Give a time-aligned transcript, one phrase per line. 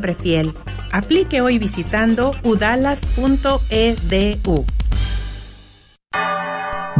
[0.00, 0.54] Prefiel.
[0.92, 4.64] Aplique hoy visitando udalas.edu.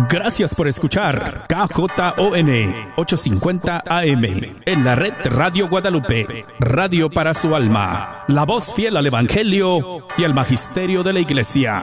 [0.08, 4.25] Gracias por escuchar KJON 850 AM
[4.65, 10.25] en la red Radio Guadalupe, radio para su alma, la voz fiel al Evangelio y
[10.25, 11.82] al Magisterio de la Iglesia.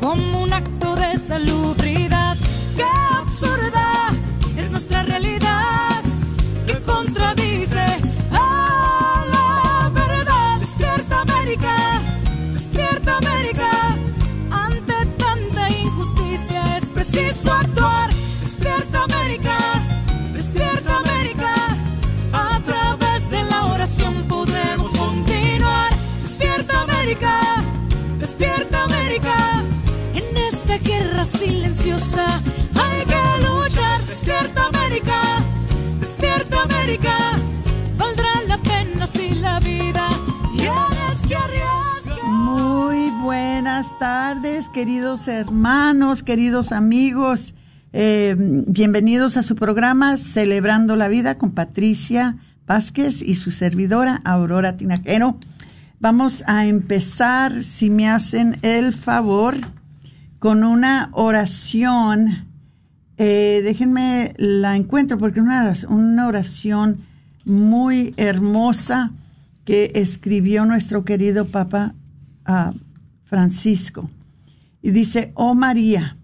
[0.00, 2.03] como un acto de salubridad.
[44.74, 47.54] Queridos hermanos, queridos amigos.
[47.92, 54.76] Eh, bienvenidos a su programa Celebrando la Vida con Patricia Vázquez y su servidora Aurora
[54.76, 55.38] Tinajero.
[56.00, 59.58] Vamos a empezar, si me hacen el favor,
[60.40, 62.48] con una oración
[63.16, 67.02] eh, déjenme la encuentro porque una, una oración
[67.44, 69.12] muy hermosa
[69.64, 71.94] que escribió nuestro querido Papa
[73.22, 74.10] Francisco.
[74.84, 76.16] Y dice, oh María,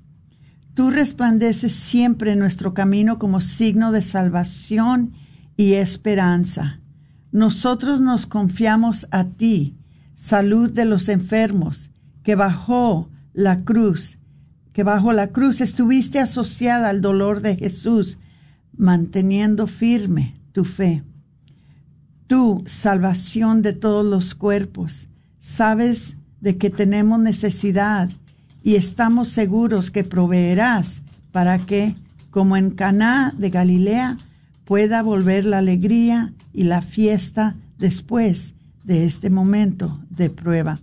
[0.75, 5.15] tú resplandeces siempre en nuestro camino como signo de salvación
[5.57, 6.79] y esperanza.
[7.33, 9.77] Nosotros nos confiamos a ti,
[10.15, 11.91] salud de los enfermos,
[12.23, 14.21] que bajó la cruz
[14.73, 18.19] que bajo la cruz estuviste asociada al dolor de Jesús,
[18.77, 21.03] manteniendo firme tu fe.
[22.27, 25.09] Tú, salvación de todos los cuerpos,
[25.41, 28.11] sabes de que tenemos necesidad
[28.63, 31.97] y estamos seguros que proveerás para que,
[32.31, 34.19] como en Caná de Galilea,
[34.65, 38.55] pueda volver la alegría y la fiesta después
[38.85, 40.81] de este momento de prueba.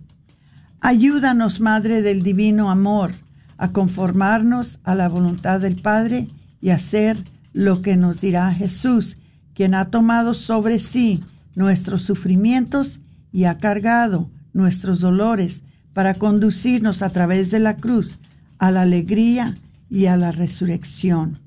[0.80, 3.12] Ayúdanos, Madre del Divino Amor,
[3.56, 6.28] a conformarnos a la voluntad del Padre
[6.60, 9.18] y hacer lo que nos dirá Jesús,
[9.54, 11.24] quien ha tomado sobre sí
[11.54, 13.00] nuestros sufrimientos
[13.32, 18.18] y ha cargado nuestros dolores para conducirnos a través de la cruz
[18.58, 21.40] a la alegría y a la resurrección.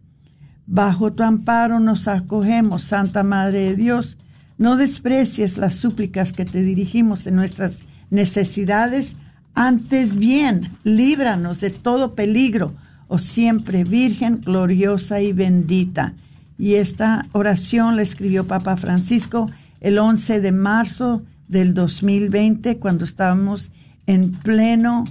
[0.65, 4.17] Bajo tu amparo nos acogemos, Santa Madre de Dios.
[4.57, 9.17] No desprecies las súplicas que te dirigimos en nuestras necesidades,
[9.53, 12.73] antes bien, líbranos de todo peligro,
[13.09, 16.13] oh siempre Virgen gloriosa y bendita.
[16.57, 19.49] Y esta oración la escribió Papa Francisco
[19.81, 23.71] el 11 de marzo del 2020, cuando estábamos
[24.07, 25.05] en pleno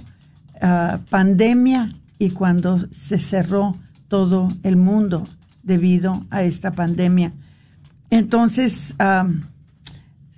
[0.61, 3.77] ah, pandemia y cuando se cerró
[4.07, 5.27] todo el mundo
[5.63, 7.33] debido a esta pandemia.
[8.09, 9.27] Entonces, ah,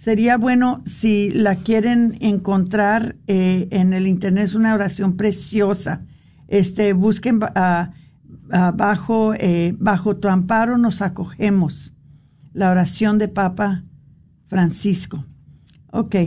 [0.04, 6.02] Sería bueno si la quieren encontrar eh, en el internet, es una oración preciosa.
[6.50, 11.94] Este, busquen bajo, eh, bajo tu amparo nos acogemos.
[12.52, 13.86] La oración de Papa
[14.48, 15.24] Francisco.
[15.92, 16.18] Ok.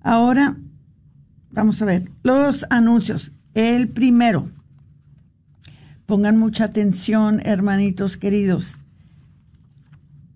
[0.00, 0.56] Ahora
[1.54, 3.32] vamos a ver los anuncios.
[3.54, 4.50] El primero.
[6.06, 8.78] Pongan mucha atención, hermanitos queridos.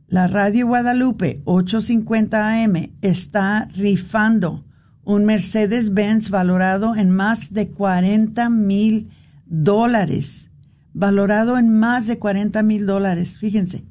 [0.06, 4.65] La Radio Guadalupe 850 AM está rifando
[5.05, 9.11] un Mercedes-Benz valorado en más de 40 mil
[9.47, 10.50] dólares.
[10.94, 13.85] Valorado en más de 40 mil dólares, fíjense.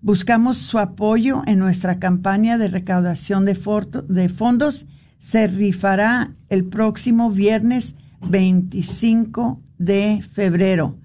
[0.00, 3.58] Buscamos su apoyo en nuestra campaña de recaudación de,
[4.08, 4.86] de fondos.
[5.24, 7.94] Se rifará el próximo viernes
[8.28, 10.98] 25 de febrero.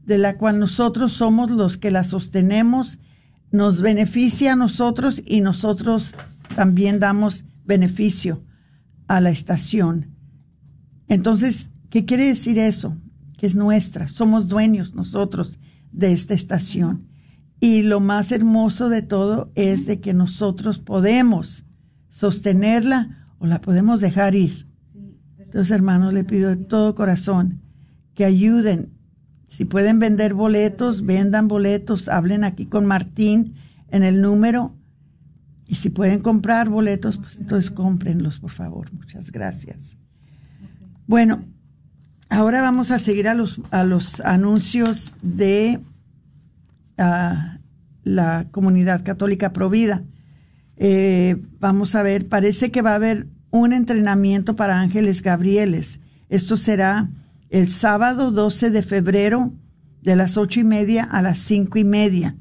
[0.05, 2.99] de la cual nosotros somos los que la sostenemos,
[3.51, 6.15] nos beneficia a nosotros y nosotros
[6.55, 8.43] también damos beneficio
[9.07, 10.15] a la estación.
[11.07, 12.97] Entonces, ¿qué quiere decir eso?
[13.37, 15.59] Que es nuestra, somos dueños nosotros
[15.91, 17.09] de esta estación.
[17.59, 21.65] Y lo más hermoso de todo es de que nosotros podemos
[22.07, 24.67] sostenerla o la podemos dejar ir.
[25.38, 27.61] Entonces, hermanos, le pido de todo corazón
[28.13, 28.94] que ayuden.
[29.47, 33.56] Si pueden vender boletos, vendan boletos, hablen aquí con Martín
[33.89, 34.75] en el número.
[35.65, 38.94] Y si pueden comprar boletos, pues entonces cómprenlos, por favor.
[38.94, 39.97] Muchas gracias.
[41.07, 41.45] Bueno,
[42.29, 45.79] ahora vamos a seguir a los, a los anuncios de
[46.99, 47.59] ah,
[48.03, 50.03] la comunidad católica Provida.
[50.77, 55.99] Eh, vamos a ver, parece que va a haber un entrenamiento para ángeles gabrieles.
[56.29, 57.09] Esto será
[57.49, 59.53] el sábado 12 de febrero
[60.01, 62.35] de las ocho y media a las cinco y media.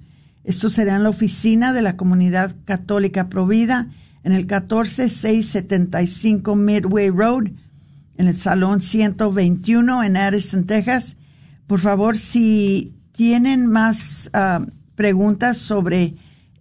[0.44, 3.88] Esto será en la oficina de la Comunidad Católica Provida
[4.22, 7.49] en el 14675 Midway Road,
[8.16, 11.16] en el Salón 121 en Addison, Texas.
[11.66, 16.15] Por favor, si tienen más ah, preguntas sobre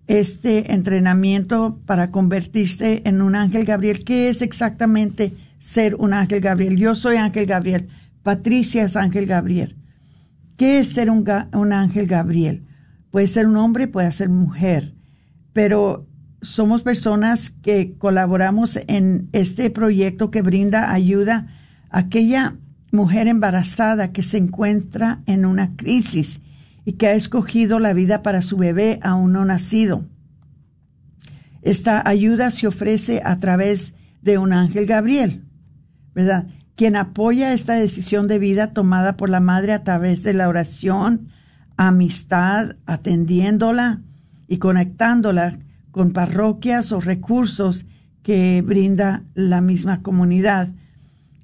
[0.07, 4.04] este entrenamiento para convertirse en un ángel Gabriel.
[4.04, 6.75] ¿Qué es exactamente ser un ángel Gabriel?
[6.75, 7.89] Yo soy ángel Gabriel.
[8.24, 9.77] Patricia es ángel Gabriel.
[10.57, 11.24] ¿Qué es ser un,
[11.54, 12.65] un ángel Gabriel?
[13.12, 14.95] Puede ser un hombre, puede ser mujer,
[15.54, 16.07] pero
[16.42, 21.50] somos personas que colaboramos en este proyecto que brinda ayuda
[21.92, 22.56] a aquella
[22.92, 26.42] mujer embarazada que se encuentra en una crisis
[26.88, 30.06] y que ha escogido la vida para su bebé aún no nacido.
[31.62, 35.44] Esta ayuda se ofrece a través de un ángel Gabriel,
[36.16, 36.48] ¿verdad?
[36.78, 41.28] Quien apoya esta decisión de vida tomada por la madre a través de la oración,
[41.75, 44.01] amistad, atendiéndola
[44.48, 45.60] y conectándola
[45.92, 47.86] con parroquias o recursos
[48.24, 50.69] que brinda la misma comunidad.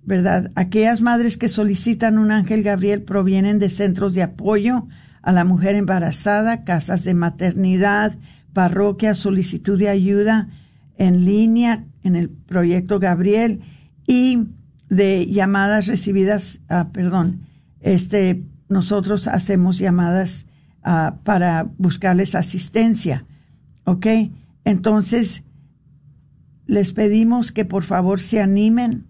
[0.05, 0.51] ¿Verdad?
[0.55, 4.87] Aquellas madres que solicitan un ángel Gabriel provienen de centros de apoyo
[5.23, 8.15] a la mujer embarazada, casas de maternidad,
[8.51, 10.49] parroquias, solicitud de ayuda
[10.97, 13.61] en línea en el proyecto Gabriel
[14.05, 14.43] y
[14.89, 17.47] de llamadas recibidas, ah, perdón,
[17.79, 20.45] este, nosotros hacemos llamadas
[20.83, 23.25] ah, para buscarles asistencia,
[23.85, 24.07] ¿ok?
[24.65, 25.43] Entonces,
[26.67, 29.07] les pedimos que por favor se animen,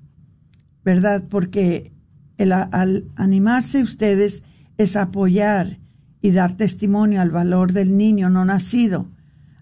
[0.86, 1.24] ¿verdad?
[1.28, 1.92] Porque
[2.38, 4.44] el, al animarse ustedes
[4.78, 5.80] es apoyar
[6.24, 9.12] y dar testimonio al valor del niño no nacido,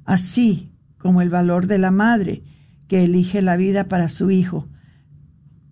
[0.06, 2.44] así como el valor de la madre
[2.88, 4.70] que elige la vida para su hijo.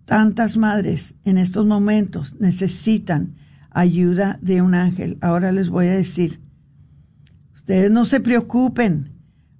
[0.04, 3.36] Tantas madres en estos momentos necesitan
[3.70, 5.16] ayuda de un ángel.
[5.20, 6.40] Ahora les voy a decir,
[7.54, 9.12] ustedes no se preocupen.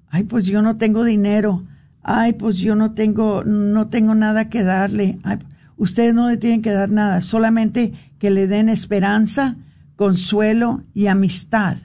[0.09, 1.65] Ay, pues yo no tengo dinero.
[2.03, 5.21] Ay, pues yo no tengo no tengo nada que darle.
[5.77, 9.57] ustedes no le tienen que dar nada, solamente que le den esperanza
[10.01, 11.77] consuelo y amistad.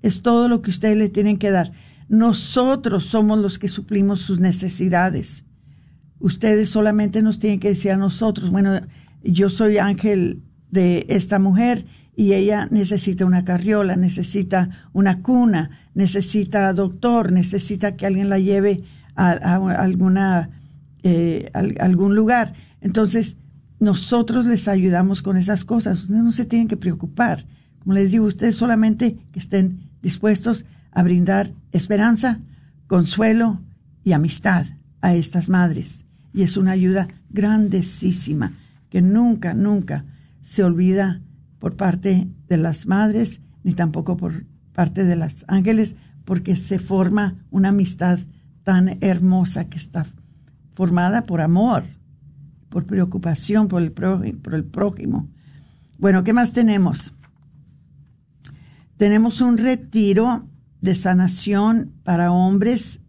[0.00, 1.70] Es todo lo que ustedes le tienen que dar.
[2.08, 5.44] Nosotros somos los que suplimos sus necesidades.
[6.18, 8.80] Ustedes solamente nos tienen que decir a nosotros, bueno,
[9.22, 11.84] yo soy ángel de esta mujer
[12.16, 18.84] y ella necesita una carriola, necesita una cuna, necesita doctor, necesita que alguien la lleve
[19.14, 19.32] a,
[19.74, 20.48] alguna,
[21.02, 22.54] eh, algún lugar.
[22.80, 23.36] Entonces,
[23.78, 26.02] nosotros les ayudamos con esas cosas.
[26.02, 27.46] Ustedes no se tienen que preocupar.
[27.80, 32.40] Como les digo, ustedes solamente que estén dispuestos a brindar esperanza,
[32.86, 33.60] consuelo
[34.02, 34.66] y amistad
[35.00, 36.06] a estas madres.
[36.32, 38.54] Y es una ayuda grandísima
[38.88, 40.04] que nunca, nunca
[40.40, 41.20] se olvida
[41.58, 47.34] por parte de las madres ni tampoco por parte de los ángeles, porque se forma
[47.50, 48.20] una amistad
[48.62, 50.06] tan hermosa que está
[50.72, 51.82] formada por amor,
[52.76, 55.30] por preocupación por el, prójimo.
[55.96, 57.14] Bueno, ¿qué más tenemos?
[58.98, 60.46] Tenemos un retiro
[60.82, 63.00] de sanación para hombres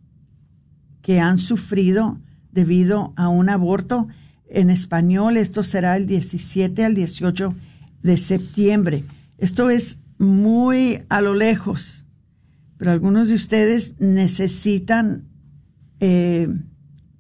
[1.02, 2.18] que han sufrido
[2.54, 4.08] debido a un aborto.
[4.50, 7.54] En español, esto será el 17 al 18
[8.04, 9.04] de septiembre.
[9.38, 12.06] Esto es muy a lo lejos,
[12.78, 15.28] pero algunos de ustedes necesitan
[16.00, 16.48] eh,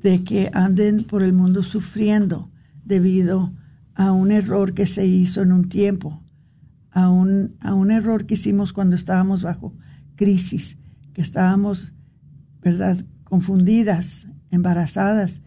[0.00, 2.52] de que anden por el mundo sufriendo
[2.84, 3.52] debido
[3.96, 6.22] a un error que se hizo en un tiempo,
[6.94, 9.74] a un, a un error que hicimos cuando estábamos bajo
[10.14, 10.78] crisis,
[11.12, 11.92] que estábamos,
[12.62, 15.42] ¿verdad?, confundidas, embarazadas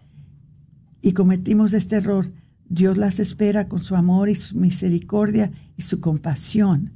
[1.01, 2.31] y cometimos este error,
[2.67, 6.91] Dios las espera con su amor y su misericordia y su compasión.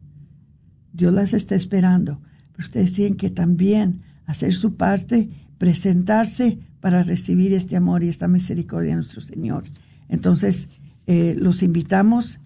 [0.92, 2.20] Dios las está esperando,
[2.52, 8.28] pero ustedes tienen que también hacer su parte, presentarse para recibir este amor y esta
[8.28, 9.64] misericordia de nuestro Señor.
[10.10, 10.68] Entonces,
[11.08, 12.42] eh, los invitamos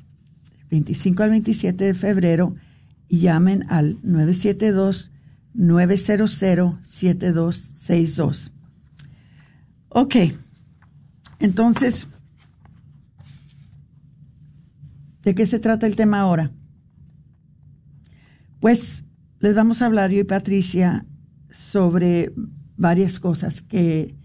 [0.76, 2.56] 25 al 27 de febrero
[3.08, 5.12] y llamen al 972
[5.54, 6.32] 900
[6.82, 8.52] 7262.
[9.88, 10.16] Ok.
[11.40, 12.08] Entonces,
[15.24, 16.52] ¿de qué se trata el tema ahora?
[18.60, 19.06] Pues
[19.40, 21.06] les vamos a hablar yo y Patricia
[21.50, 22.34] sobre
[22.76, 24.18] varias cosas que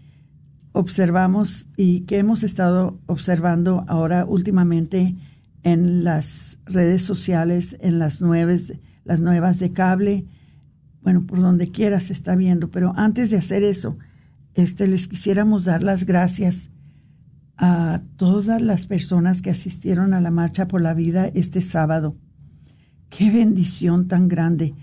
[0.73, 5.15] observamos y que hemos estado observando ahora últimamente
[5.63, 10.25] en las redes sociales, en las nuevas, las nuevas de cable,
[11.01, 12.69] bueno, por donde quiera se está viendo.
[12.71, 13.97] Pero antes de hacer eso,
[14.53, 16.69] este, les quisiéramos dar las gracias
[17.57, 22.15] a todas las personas que asistieron a la Marcha por la Vida este sábado.
[23.09, 24.73] Qué bendición tan grande.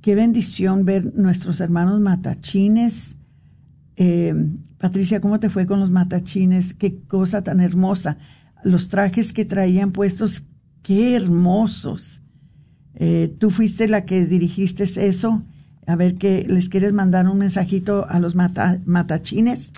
[0.00, 3.16] Qué bendición ver nuestros hermanos matachines
[3.96, 4.34] Eh,
[4.78, 6.74] Patricia, ¿cómo te fue con los matachines?
[6.74, 8.18] Qué cosa tan hermosa.
[8.64, 10.42] Los trajes que traían puestos,
[10.82, 12.22] qué hermosos.
[12.94, 15.44] Eh, Tú fuiste la que dirigiste eso.
[15.86, 19.72] A ver, que les quieres mandar un mensajito a los matachines?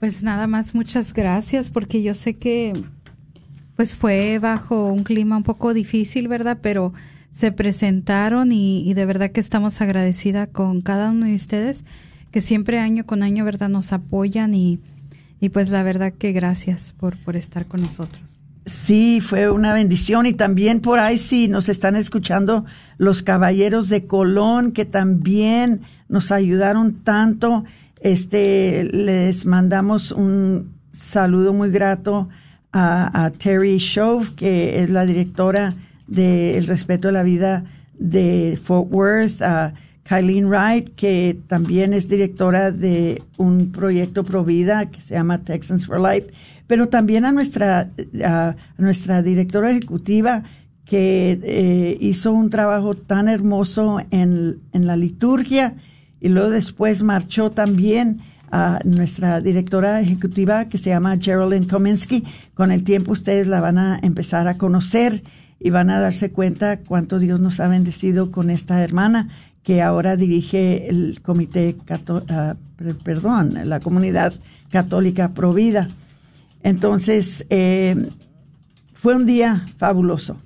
[0.00, 2.72] Pues nada más, muchas gracias, porque yo sé que
[3.76, 6.58] pues fue bajo un clima un poco difícil, ¿verdad?
[6.60, 6.92] Pero
[7.32, 11.84] se presentaron y, de verdad que estamos agradecida con cada uno de ustedes
[12.30, 13.68] que siempre año con año, ¿verdad?
[13.68, 14.80] Nos apoyan y,
[15.44, 18.22] y pues la verdad que gracias por, por estar con nosotros.
[18.64, 22.64] Sí, fue una bendición y también por ahí sí nos están escuchando
[22.96, 27.64] los caballeros de Colón que también nos ayudaron tanto.
[28.00, 32.30] Este, les mandamos un saludo muy grato
[32.72, 35.74] a, Terry Shove, que es la directora
[36.06, 37.64] del El Respeto a la Vida
[37.98, 39.42] de Fort Worth,
[40.04, 46.00] Kylene Wright, que también es directora de un proyecto Provida que se llama Texans for
[46.00, 46.30] Life,
[46.66, 47.90] pero también a nuestra,
[48.76, 50.44] nuestra directora ejecutiva
[50.84, 55.74] que eh, hizo un trabajo tan hermoso en, en la liturgia
[56.20, 58.20] y luego después marchó también
[58.50, 62.24] a nuestra directora ejecutiva que se llama Geraldine Kominsky.
[62.54, 65.22] Con el tiempo ustedes la van a empezar a conocer
[65.58, 69.28] y van a darse cuenta cuánto Dios nos ha bendecido con esta hermana
[69.64, 74.34] que ahora dirige el comité, uh, perdón, la comunidad
[74.70, 75.88] católica Provida.
[76.62, 78.10] Entonces, eh,
[78.92, 80.36] fue un día fabuloso.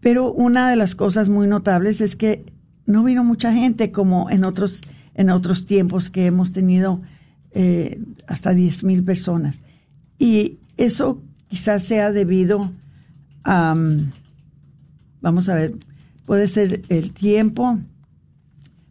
[0.00, 2.44] Pero una de las cosas muy notables es que
[2.84, 4.82] no vino mucha gente como en otros
[5.18, 7.02] en otros tiempos que hemos tenido
[7.50, 9.60] eh, hasta 10 mil personas.
[10.16, 12.70] Y eso quizás sea debido
[13.42, 13.74] a,
[15.20, 15.74] vamos a ver,
[16.28, 17.78] puede ser el tiempo,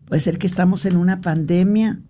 [0.05, 2.01] puede ser que estamos en una pandemia.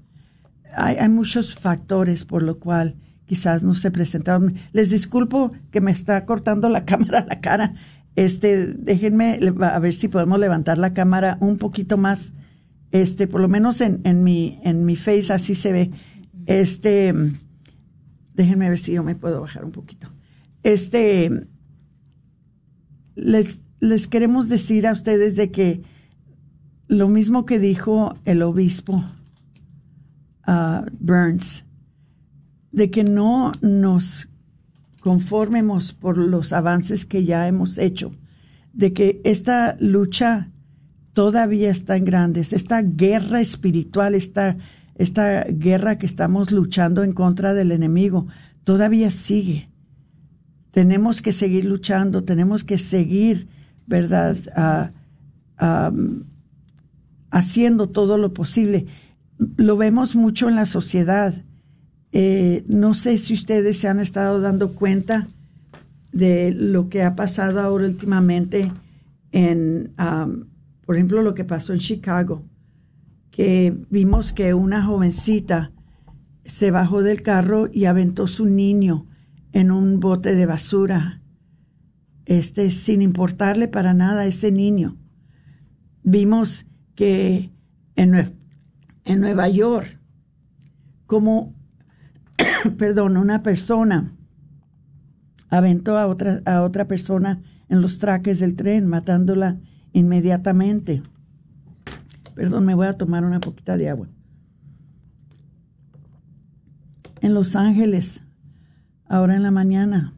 [0.73, 4.55] Hay, muchos factores por lo cual quizás no se presentaron.
[4.71, 7.73] Les disculpo que me está cortando la cámara la cara.
[8.15, 12.31] Este, déjenme a ver si podemos levantar la cámara un poquito más
[12.93, 15.91] este, por lo menos en, en, mi, en mi face así se ve.
[16.45, 17.13] Este,
[18.33, 20.09] déjenme ver si yo me puedo bajar un poquito.
[20.63, 21.49] Este,
[23.15, 25.83] les, les queremos decir a ustedes de que
[26.87, 29.03] lo mismo que dijo el obispo
[30.47, 31.65] uh, Burns,
[32.71, 34.29] de que no nos
[35.01, 38.11] conformemos por los avances que ya hemos hecho,
[38.73, 40.49] de que esta lucha
[41.13, 42.53] todavía está en grandes.
[42.53, 44.57] Esta guerra espiritual, esta,
[44.95, 48.27] esta guerra que estamos luchando en contra del enemigo,
[48.63, 49.69] todavía sigue.
[50.71, 53.47] Tenemos que seguir luchando, tenemos que seguir,
[53.87, 54.93] ¿verdad?
[57.31, 58.85] haciendo todo lo posible.
[59.57, 61.43] Lo vemos mucho en la sociedad.
[62.11, 65.27] Eh, no sé si ustedes se han estado dando cuenta
[66.11, 68.71] de lo que ha pasado ahora últimamente
[69.31, 69.93] en,
[70.85, 72.43] por ejemplo, lo que pasó en Chicago,
[73.29, 75.71] que vimos que una jovencita
[76.43, 79.05] se bajó del carro y aventó su niño
[79.51, 81.21] en un bote de basura,
[82.27, 84.97] este, sin importarle para nada a ese niño.
[86.03, 87.53] Vimos que
[87.95, 88.35] en,
[89.05, 89.99] en Nueva York,
[91.05, 91.55] como,
[92.77, 94.13] perdón, una persona
[95.49, 99.61] aventó a otra, a otra persona en los traques del tren, matándola
[99.93, 101.03] inmediatamente.
[102.35, 104.09] Perdón, me voy a tomar una poquita de agua.
[107.21, 108.21] En Los Ángeles,
[109.05, 110.16] ahora en la mañana,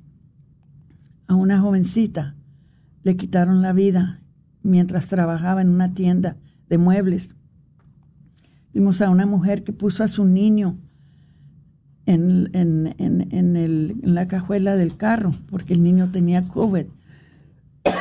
[1.29, 2.35] a una jovencita
[3.03, 4.19] le quitaron la vida
[4.63, 6.35] mientras trabajaba en una tienda
[6.67, 7.35] de muebles.
[8.73, 10.77] Vimos a una mujer que puso a su niño
[12.07, 16.87] en, en, en, en la cajuela del carro porque el niño tenía COVID.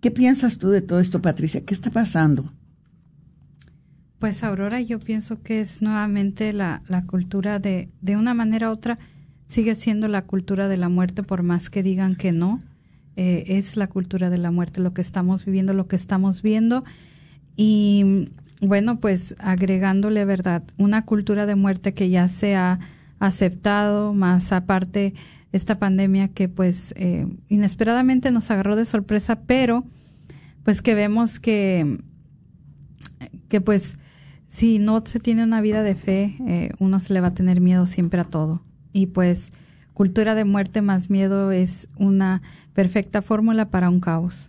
[0.00, 1.64] ¿Qué piensas tú de todo esto, Patricia?
[1.64, 2.52] ¿Qué está pasando?
[4.18, 8.98] Pues Aurora, yo pienso que es nuevamente la, cultura de, de una manera u otra,
[9.48, 12.62] sigue siendo la cultura de la muerte, por más que digan que no,
[13.16, 16.84] eh, es la cultura de la muerte, lo que estamos viviendo, lo que estamos viendo.
[17.56, 18.30] Y
[18.60, 20.62] bueno, pues agregándole, ¿verdad?
[20.76, 22.78] Una cultura de muerte que ya se ha
[23.18, 25.14] aceptado, más aparte
[25.52, 29.84] esta pandemia que pues eh, inesperadamente nos agarró de sorpresa, pero
[30.64, 31.98] pues que vemos que,
[33.48, 33.98] que pues
[34.48, 37.60] si no se tiene una vida de fe, eh, uno se le va a tener
[37.60, 38.65] miedo siempre a todo.
[38.96, 39.50] Y pues
[39.92, 42.40] cultura de muerte más miedo es una
[42.72, 44.48] perfecta fórmula para un caos.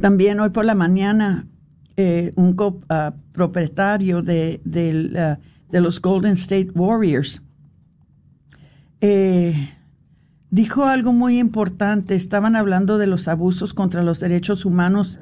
[0.00, 1.46] También hoy por la mañana,
[1.96, 2.56] eh, un
[2.88, 5.38] ah, propietario ah, de
[5.70, 7.40] los Golden State Warriors
[9.00, 9.54] eh,
[10.50, 12.16] dijo algo muy importante.
[12.16, 15.20] Estaban hablando de los abusos contra los derechos humanos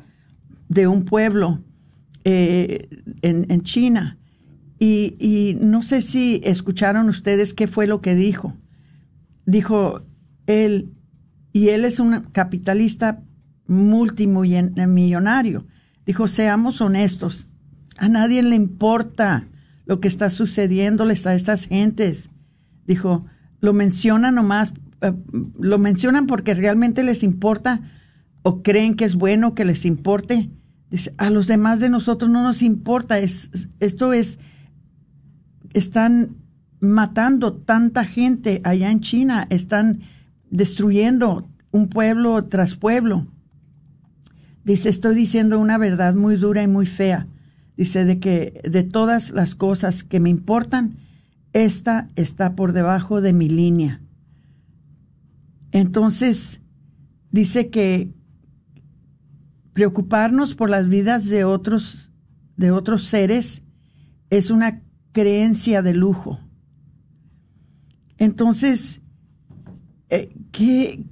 [0.71, 1.61] de un pueblo
[2.25, 2.89] eh,
[3.21, 4.17] en China.
[4.79, 8.55] Y, y no sé si escucharon ustedes qué fue lo que dijo.
[9.47, 10.03] Dijo
[10.47, 10.93] él,
[11.53, 13.23] y él es un capitalista
[13.67, 15.67] multimillonario.
[16.05, 17.47] Dijo, seamos honestos,
[17.99, 19.49] a nadie le importa
[19.87, 22.31] lo que está sucediéndoles a estas gentes.
[22.87, 23.27] Dijo,
[23.61, 25.13] lo mencionan nomás, eh,
[25.59, 27.81] lo mencionan porque realmente les importa
[28.43, 30.51] o creen que es bueno que les importe.
[30.91, 33.19] Dice, a los demás de nosotros no nos importa.
[33.19, 34.39] Es, esto es,
[35.73, 36.37] están
[36.81, 40.01] matando tanta gente allá en China, están
[40.51, 43.27] destruyendo un pueblo tras pueblo.
[44.65, 47.29] Dice, estoy diciendo una verdad muy dura y muy fea.
[47.77, 50.97] Dice, de que de todas las cosas que me importan,
[51.53, 54.01] esta está por debajo de mi línea.
[55.73, 56.61] Entonces,
[57.31, 58.11] dice que
[59.73, 62.11] preocuparnos por las vidas de otros,
[62.57, 63.63] de otros seres
[64.31, 64.83] es una
[65.17, 66.39] creencia de lujo.
[68.19, 69.01] Entonces,
[70.11, 71.05] eh, ¿qué,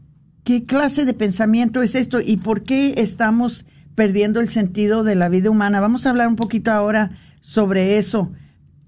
[0.45, 3.64] ¿qué clase de pensamiento es esto y por qué estamos
[3.95, 5.81] perdiendo el sentido de la vida humana?
[5.81, 8.31] Vamos a hablar un poquito ahora sobre eso.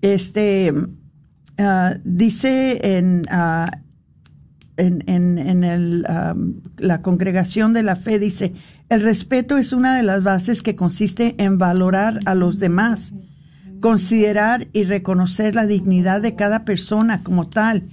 [0.03, 0.71] Este
[1.57, 3.71] ah, dice en, ah,
[4.77, 8.53] en, en- en el, am, la congregación de la fe, dice,
[8.91, 13.15] el respeto es una de las bases que consiste en valorar a los demás,
[13.81, 17.89] considerar y reconocer la dignidad de cada persona como tal.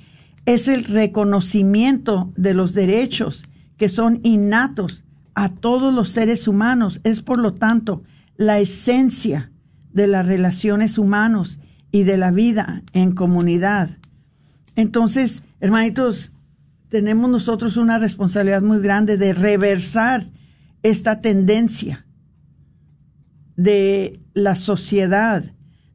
[0.45, 3.43] Es el reconocimiento de los derechos
[3.77, 5.03] que son innatos
[5.35, 7.01] a todos los seres humanos.
[7.03, 8.03] Es por lo tanto
[8.37, 9.51] la esencia
[9.91, 11.59] de las relaciones humanos
[11.91, 13.89] y de la vida en comunidad.
[14.75, 16.31] Entonces, hermanitos,
[16.89, 20.23] tenemos nosotros una responsabilidad muy grande de reversar
[20.81, 22.05] esta tendencia
[23.55, 25.43] de la sociedad,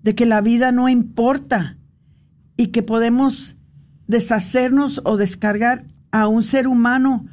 [0.02, 1.76] de que la vida no importa
[2.56, 3.56] y que podemos
[4.06, 7.26] deshacernos o descargar a un ser humano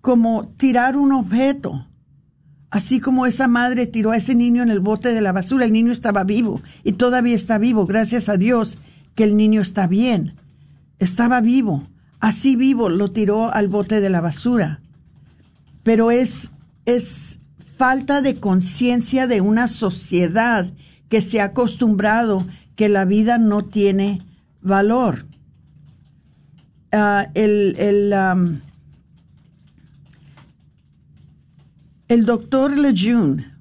[0.00, 1.86] como tirar un objeto.
[2.70, 5.72] Así como esa madre tiró a ese niño en el bote de la basura, el
[5.72, 8.78] niño estaba vivo y todavía está vivo, gracias a Dios
[9.14, 10.34] que el niño está bien.
[10.98, 11.88] Estaba vivo,
[12.20, 14.80] así vivo lo tiró al bote de la basura.
[15.82, 16.50] Pero es,
[16.84, 17.40] es
[17.76, 20.70] falta de conciencia de una sociedad
[21.08, 24.22] que se ha acostumbrado que la vida no tiene
[24.62, 25.26] valor.
[26.92, 28.14] Ah, el, el,
[32.08, 33.52] el doctor Lejeune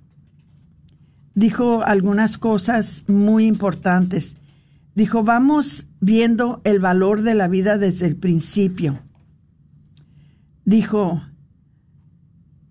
[1.35, 4.35] dijo algunas cosas muy importantes.
[4.95, 8.99] Dijo, vamos viendo el valor de la vida desde el principio.
[10.65, 11.21] Dijo,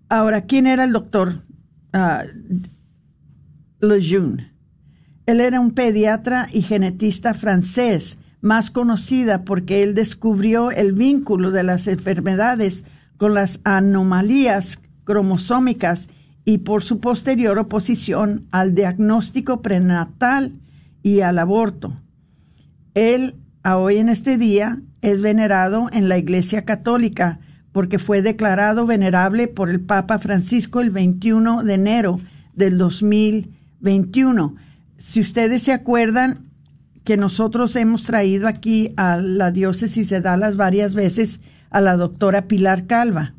[0.09, 1.43] ahora, ¿quién era el doctor
[1.93, 2.23] ah,
[3.79, 4.56] Lejeune?
[5.27, 11.63] Él era un pediatra y genetista francés, más conocida porque él descubrió el vínculo de
[11.63, 12.85] las enfermedades
[13.17, 16.07] con las anomalías cromosómicas
[16.45, 20.53] y por su posterior oposición al diagnóstico prenatal
[21.03, 21.99] y al aborto.
[22.93, 27.41] Él, a hoy en este día, es venerado en la Iglesia Católica
[27.73, 32.21] porque fue declarado venerable por el Papa Francisco el 21 de enero
[32.53, 34.55] del 2021.
[34.97, 36.47] Si ustedes se acuerdan
[37.03, 42.49] que nosotros hemos traído aquí a la diócesis de Dallas varias veces a la doctora
[42.49, 43.33] Pilar Calva.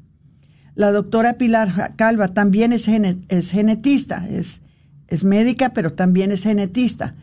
[0.74, 4.62] La doctora Pilar Calva también es, es genetista, es,
[5.08, 7.14] es médica, pero también es genetista.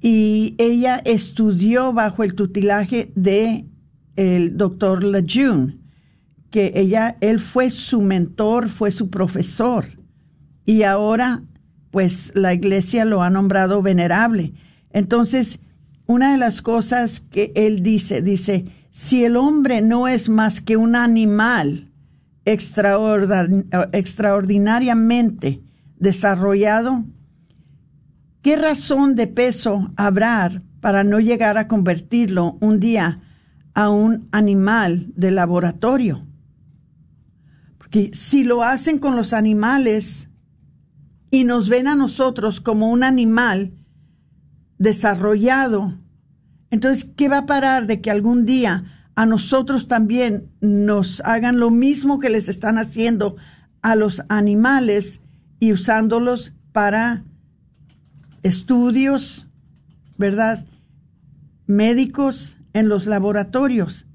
[0.00, 3.66] Y ella estudió bajo el tutelaje de
[4.16, 5.78] el doctor Lejeune,
[6.50, 9.86] que ella, él fue su mentor, fue su profesor.
[10.66, 11.42] Y ahora,
[11.94, 14.52] pues, la iglesia lo ha nombrado venerable.
[14.90, 15.60] Entonces,
[16.06, 20.76] una de las cosas que él dice, dice, si el hombre no es más que
[20.76, 21.92] un animal
[22.44, 25.62] extraordin- extraordinariamente
[25.96, 27.04] desarrollado,
[28.42, 33.20] ¿qué razón de peso habrá para no llegar a convertirlo un día
[33.72, 36.26] a un animal de laboratorio?
[37.78, 40.28] Porque si lo hacen con los animales
[41.34, 43.72] y nos ven a nosotros como un animal
[44.78, 45.98] desarrollado,
[46.70, 51.72] entonces, ¿qué va a parar de que algún día a nosotros también nos hagan lo
[51.72, 53.34] mismo que les están haciendo
[53.82, 55.22] a los animales
[55.58, 57.24] y usándolos para
[58.44, 59.48] estudios,
[60.16, 60.64] ¿verdad?
[61.66, 64.06] Médicos en los laboratorios.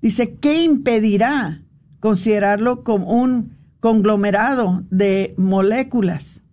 [0.00, 1.62] Dice, ¿qué impedirá
[1.98, 6.43] considerarlo como un conglomerado de moléculas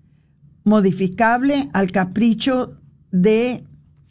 [0.64, 2.78] modificable al capricho
[3.12, 3.66] de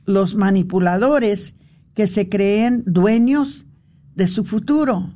[0.04, 1.54] los manipuladores
[1.94, 3.66] que se creen dueños
[4.14, 5.14] de su futuro?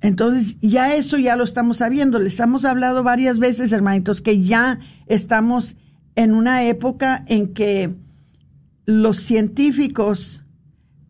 [0.00, 2.18] Entonces, ya eso ya lo estamos sabiendo.
[2.18, 5.76] Les hemos hablado varias veces, hermanitos, que ya estamos
[6.14, 7.94] en una época en que
[8.84, 10.44] los científicos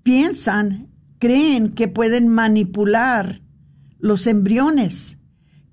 [0.05, 0.89] piensan,
[1.19, 3.43] creen que pueden manipular
[3.99, 5.19] los embriones,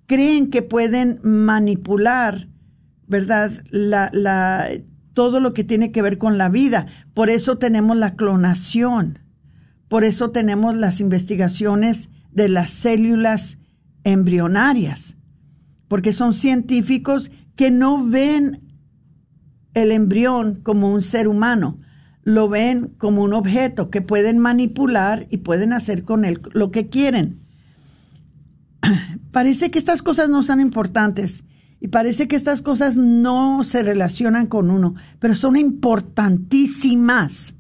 [0.08, 2.48] creen que pueden manipular,
[3.12, 3.52] ¿verdad?
[3.70, 4.70] La, la,
[5.14, 6.88] todo lo que tiene que ver con la vida.
[7.14, 9.20] Por eso tenemos la clonación,
[9.90, 13.58] por eso tenemos las investigaciones de las células
[14.06, 15.18] embrionarias,
[15.90, 18.62] porque son científicos que no ven
[19.74, 21.80] el embrión como un ser humano,
[22.24, 26.88] lo ven como un objeto que pueden manipular y pueden hacer con él lo que
[26.88, 27.42] quieren.
[29.32, 31.44] Parece que estas cosas no son importantes
[31.84, 37.56] y parece que estas cosas no se relacionan con uno, pero son importantísimas.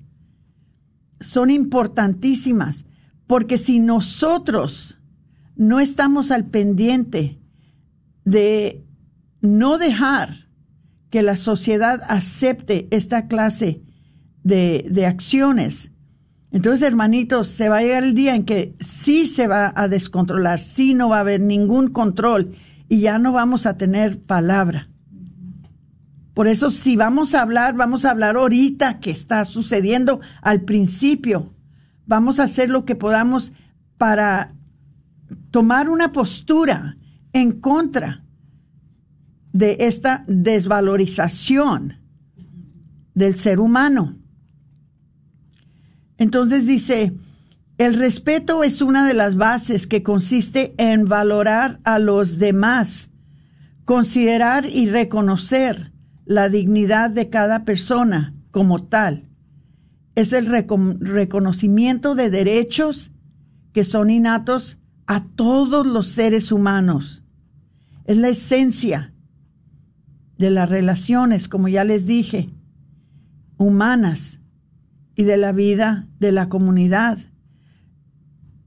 [1.19, 2.85] Son importantísimas
[3.25, 4.99] porque si nosotros
[5.55, 7.39] no estamos al pendiente
[8.23, 8.85] de
[9.41, 10.49] no dejar
[11.09, 13.81] que la sociedad acepte esta clase
[14.43, 15.93] de, acciones,
[16.51, 20.59] entonces, hermanitos, se va a llegar el día en que sí se va a descontrolar,
[20.59, 22.53] sí no va a haber ningún control
[22.91, 24.89] y ya no vamos a tener palabra.
[26.33, 31.55] Por eso, si vamos a hablar, vamos a hablar ahorita que está sucediendo al principio
[32.11, 33.53] vamos a hacer lo que podamos
[33.97, 34.53] para
[35.49, 36.97] tomar una postura
[37.31, 38.25] en contra
[39.53, 41.99] de esta desvalorización
[43.13, 44.17] del ser humano.
[46.17, 47.13] Entonces dice,
[47.85, 53.09] el respeto es una de las bases que consiste en valorar a los demás,
[53.85, 55.91] considerar y reconocer
[56.25, 59.31] la dignidad de cada persona como tal
[60.15, 63.11] es el reconocimiento de derechos
[63.73, 67.23] que son innatos a todos los seres humanos.
[68.05, 69.13] Es la esencia
[70.37, 72.49] de las relaciones, como ya les dije,
[73.57, 74.39] humanas
[75.15, 77.19] y de la vida de la comunidad.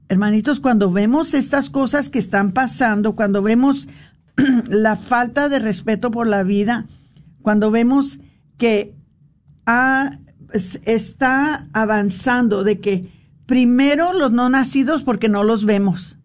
[0.07, 3.87] Hermanitos, cuando vemos estas cosas que están pasando, cuando vemos
[4.69, 6.85] la falta de respeto por la vida,
[7.41, 8.19] cuando vemos
[8.57, 8.95] que
[9.65, 10.19] ha
[10.53, 13.11] está avanzando de que
[13.45, 16.17] primero los no nacidos porque no los vemos.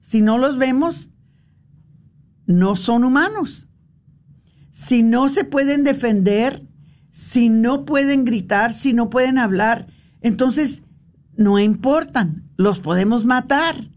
[0.00, 1.10] Si no los vemos,
[2.46, 3.68] no son humanos.
[4.70, 6.66] Si no se pueden defender,
[7.10, 9.86] si no pueden gritar, si no pueden hablar,
[10.20, 10.82] entonces
[11.36, 13.90] no importan, los podemos matar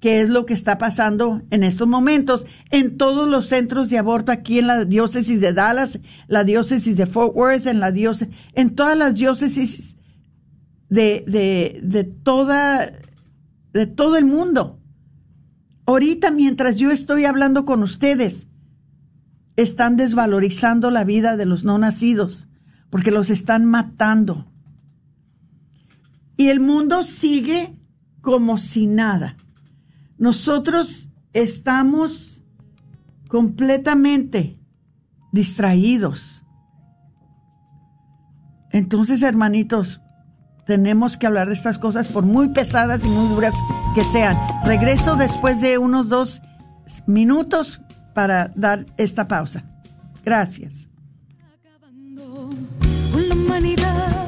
[0.00, 4.30] qué es lo que está pasando en estos momentos en todos los centros de aborto
[4.32, 8.74] aquí en la diócesis de Dallas, la diócesis de Fort Worth, en la diócesis, en
[8.74, 9.96] todas las diócesis
[10.88, 12.92] de, de, de toda,
[13.72, 14.80] de todo el mundo.
[15.86, 18.46] Ahorita, mientras yo estoy hablando con ustedes,
[19.56, 22.46] están desvalorizando la vida de los no nacidos,
[22.90, 24.47] porque los están matando.
[26.38, 27.76] Y el mundo sigue
[28.22, 29.36] como si nada
[30.18, 32.42] nosotros estamos
[33.28, 34.58] completamente
[35.32, 36.44] distraídos.
[38.72, 40.00] Entonces, hermanitos,
[40.66, 43.54] tenemos que hablar de estas cosas por muy pesadas y muy duras
[43.94, 44.36] que sean.
[44.64, 46.42] Regreso después de unos dos
[47.06, 47.80] minutos
[48.14, 49.64] para dar esta pausa.
[50.24, 50.88] Gracias.
[51.40, 52.50] Acabando
[53.12, 54.27] con la humanidad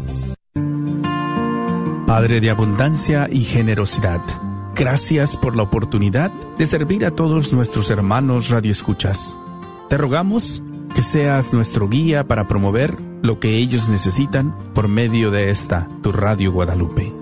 [2.07, 4.21] Padre de abundancia y generosidad,
[4.77, 9.37] gracias por la oportunidad de servir a todos nuestros hermanos radioescuchas.
[9.89, 10.62] Te rogamos
[10.95, 16.12] que seas nuestro guía para promover lo que ellos necesitan por medio de esta, tu
[16.12, 17.12] Radio Guadalupe.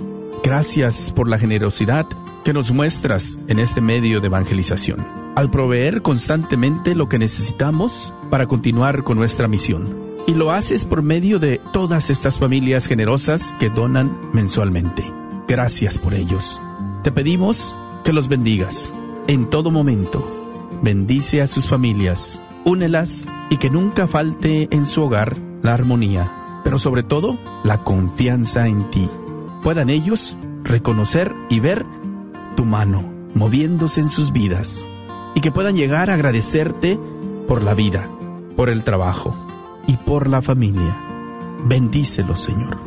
[0.43, 2.07] Gracias por la generosidad
[2.45, 4.99] que nos muestras en este medio de evangelización,
[5.35, 10.05] al proveer constantemente lo que necesitamos para continuar con nuestra misión.
[10.27, 15.11] Y lo haces por medio de todas estas familias generosas que donan mensualmente.
[15.49, 16.61] Gracias por ellos.
[17.03, 18.93] Te pedimos que los bendigas
[19.27, 20.23] en todo momento.
[20.83, 26.31] Bendice a sus familias, únelas y que nunca falte en su hogar la armonía,
[26.62, 29.09] pero sobre todo la confianza en ti.
[29.62, 31.85] Puedan ellos reconocer y ver
[32.55, 33.03] tu mano
[33.35, 34.85] moviéndose en sus vidas
[35.35, 36.98] y que puedan llegar a agradecerte
[37.48, 38.09] por la vida,
[38.57, 39.35] por el trabajo
[39.87, 40.96] y por la familia.
[41.66, 42.79] Bendícelo, Señor.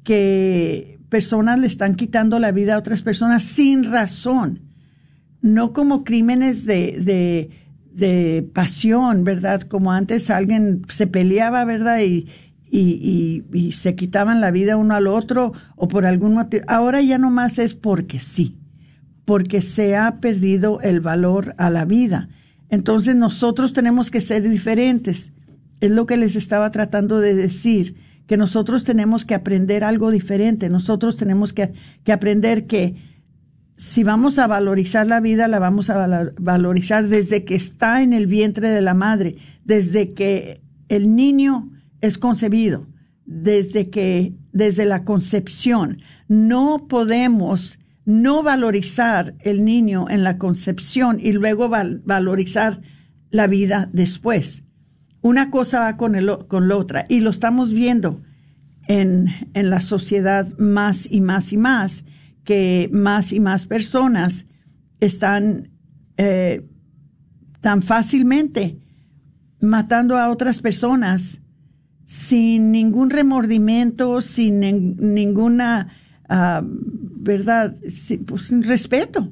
[0.04, 4.60] que personas le están quitando la vida a otras personas sin razón,
[5.40, 7.50] no como crímenes de, de,
[7.92, 9.62] de pasión, ¿verdad?
[9.62, 12.00] Como antes alguien se peleaba, ¿verdad?
[12.00, 12.28] Y,
[12.70, 16.64] y, y, se quitaban la vida uno al otro o por algún motivo.
[16.68, 18.58] Ahora ya no más es porque sí,
[19.24, 22.28] porque se ha perdido el valor a la vida.
[22.68, 25.32] Entonces nosotros tenemos que ser diferentes.
[25.80, 27.96] Es lo que les estaba tratando de decir,
[28.28, 30.68] que nosotros tenemos que aprender algo diferente.
[30.68, 31.72] Nosotros tenemos que,
[32.04, 32.94] que aprender que
[33.78, 38.26] si vamos a valorizar la vida, la vamos a valorizar desde que está en el
[38.26, 41.70] vientre de la madre, desde que el niño
[42.02, 42.86] es concebido,
[43.24, 46.02] desde que, desde la concepción.
[46.28, 52.82] No podemos no valorizar el niño en la concepción y luego valorizar
[53.30, 54.64] la vida después.
[55.20, 58.20] Una cosa va con, el, con la otra y lo estamos viendo
[58.86, 62.04] en, en la sociedad más y más y más,
[62.44, 64.46] que más y más personas
[65.00, 65.70] están
[66.16, 66.66] eh,
[67.60, 68.78] tan fácilmente
[69.60, 71.40] matando a otras personas
[72.06, 75.92] sin ningún remordimiento, sin ninguna,
[76.30, 77.76] uh, ¿verdad?
[77.88, 79.30] Sin, pues, sin respeto.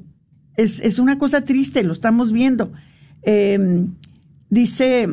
[0.55, 2.71] Es, es, una cosa triste, lo estamos viendo.
[3.23, 3.87] Eh,
[4.49, 5.07] dice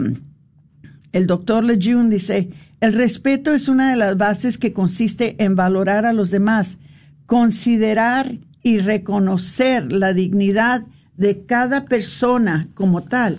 [1.15, 2.51] el doctor Lejeune, dice,
[2.81, 6.77] el respeto es una de las bases que consiste en valorar a los demás,
[7.27, 10.83] considerar y reconocer la dignidad
[11.17, 13.39] de cada persona como tal.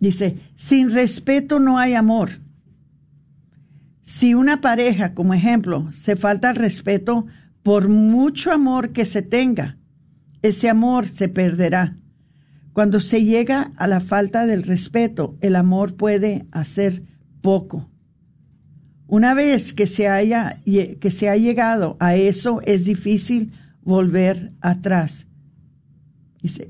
[0.00, 2.30] Dice, sin respeto no hay amor.
[4.00, 7.26] Si una pareja, como ejemplo, se falta el respeto,
[7.62, 9.76] por mucho amor que se tenga,
[10.40, 11.98] ese amor se perderá.
[12.76, 17.04] Cuando se llega a la falta del respeto, el amor puede hacer
[17.40, 17.90] poco.
[19.06, 25.26] Una vez que se haya que se ha llegado a eso, es difícil volver atrás.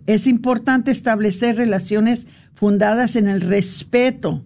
[0.07, 4.45] Es importante establecer relaciones fundadas en el respeto.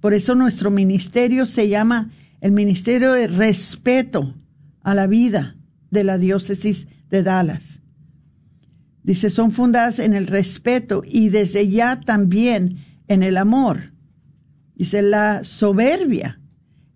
[0.00, 2.10] Por eso nuestro ministerio se llama
[2.42, 4.34] el Ministerio de Respeto
[4.82, 5.56] a la Vida
[5.90, 7.80] de la Diócesis de Dallas.
[9.04, 13.92] Dice, son fundadas en el respeto y desde ya también en el amor.
[14.74, 16.40] Dice, la soberbia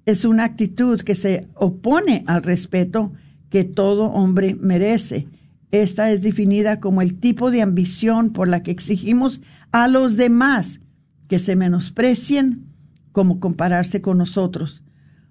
[0.07, 3.13] es una actitud que se opone al respeto
[3.51, 5.29] que todo hombre merece.
[5.71, 10.81] Esta es definida como el tipo de ambición por la que exigimos a los demás
[11.29, 12.65] que se menosprecien
[13.13, 14.83] como compararse con nosotros.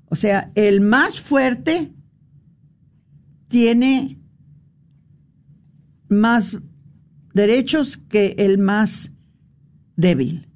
[0.09, 1.91] O sea, el más fuerte
[3.47, 4.19] tiene
[6.09, 6.57] más
[7.33, 9.13] derechos que el más
[9.95, 10.47] débil.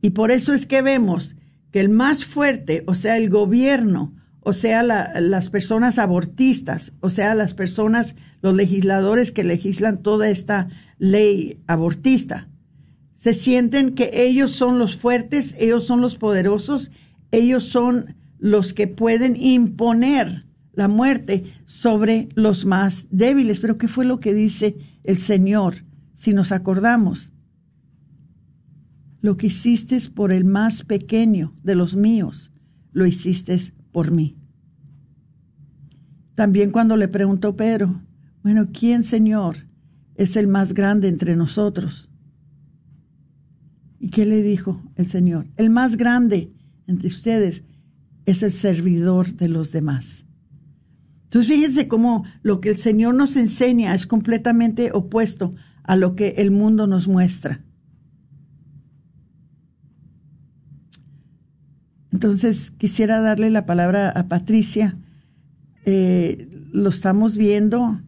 [0.00, 1.36] Y por eso es que vemos
[1.70, 7.34] que el más fuerte, o sea, el gobierno, o sea, las personas abortistas, o sea,
[7.34, 12.48] las personas, los legisladores que legislan toda esta ley abortista,
[13.14, 16.90] se sienten que ellos son los fuertes, ellos son los poderosos,
[17.30, 20.44] ellos son los que pueden imponer
[20.76, 23.60] la muerte sobre los más débiles.
[23.60, 25.84] Pero ¿qué fue lo que dice el Señor?
[26.14, 27.32] Si nos acordamos,
[29.20, 32.52] lo que hiciste por el más pequeño de los míos,
[32.92, 33.58] lo hiciste
[33.90, 34.36] por mí.
[36.34, 38.02] También cuando le preguntó Pedro,
[38.42, 39.56] bueno, ¿quién, Señor,
[40.16, 42.10] es el más grande entre nosotros?
[43.98, 45.46] ¿Y qué le dijo el Señor?
[45.56, 46.52] El más grande
[46.86, 47.62] entre ustedes
[48.26, 50.23] es el servidor de los demás.
[51.34, 56.34] Entonces fíjense cómo lo que el Señor nos enseña es completamente opuesto a lo que
[56.36, 57.60] el mundo nos muestra.
[62.12, 64.96] Entonces quisiera darle la palabra a Patricia.
[65.84, 68.00] Eh, lo estamos viendo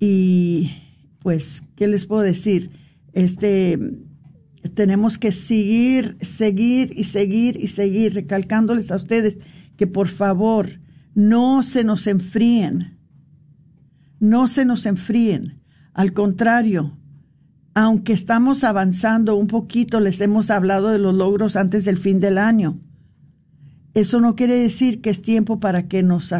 [0.00, 0.70] y
[1.18, 2.70] pues, ¿qué les puedo decir?
[3.12, 3.78] Este,
[4.72, 9.36] tenemos que seguir, seguir y seguir y seguir recalcándoles a ustedes
[9.76, 10.85] que por favor
[11.16, 12.98] no se nos enfríen,
[14.20, 15.62] no se nos enfríen.
[15.94, 16.98] Al contrario,
[17.74, 22.36] aunque estamos avanzando un poquito, les hemos hablado de los logros antes del fin del
[22.36, 22.78] año.
[23.94, 26.34] Eso no quiere decir que es tiempo para que nos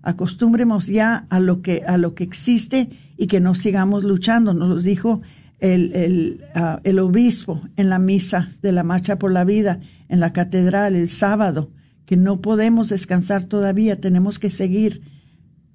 [0.00, 4.54] acostumbremos ya a lo que, a lo que existe y que no sigamos luchando.
[4.54, 5.22] Nos lo dijo
[5.58, 10.32] el, ah, el obispo en la misa de la Marcha por la Vida en la
[10.32, 11.72] catedral el sábado
[12.10, 15.00] que no podemos descansar todavía, tenemos que seguir.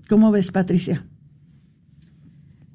[0.10, 1.08] ¿Cómo ves, Patricia?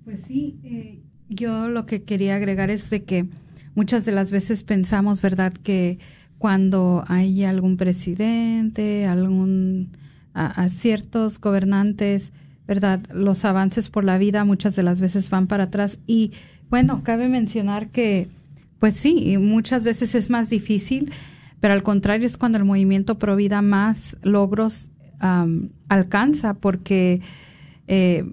[0.02, 3.28] Pues sí, eh, yo lo que quería agregar es de que
[3.74, 5.98] muchas de las veces pensamos, ¿verdad?, que
[6.38, 9.90] cuando hay algún presidente, algún
[10.32, 12.32] a, ciertos gobernantes,
[12.66, 13.02] ¿verdad?
[13.12, 16.32] Los avances por la vida muchas de las veces van para atrás y
[16.70, 18.28] bueno, cabe mencionar que
[18.78, 21.12] pues sí, muchas veces es más difícil
[21.60, 24.88] pero al contrario es cuando el movimiento Provida más logros
[25.88, 27.20] alcanza porque
[27.86, 28.24] eh,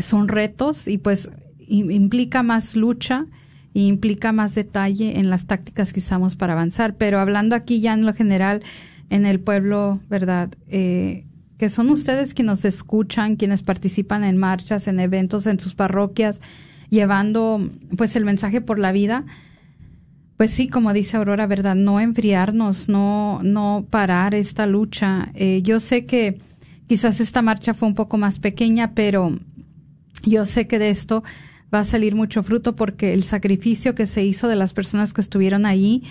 [0.00, 1.30] son retos y pues
[1.68, 3.26] implica más lucha
[3.72, 6.96] y implica más detalle en las tácticas que usamos para avanzar.
[6.96, 8.62] Pero hablando aquí ya en lo general,
[9.08, 10.50] en el pueblo, ¿verdad?
[10.68, 11.26] Eh,
[11.58, 16.40] que son ustedes quienes nos escuchan, quienes participan en marchas, en eventos, en sus parroquias,
[16.88, 19.24] llevando pues el mensaje por la vida
[20.40, 21.74] pues sí, como dice Aurora, ¿verdad?
[21.74, 25.30] No enfriarnos, no, no parar esta lucha.
[25.34, 26.40] Eh, yo sé que
[26.86, 29.38] quizás esta marcha fue un poco más pequeña, pero
[30.24, 31.22] yo sé que de esto
[31.74, 35.20] va a salir mucho fruto porque el sacrificio que se hizo de las personas que
[35.20, 36.04] estuvieron ahí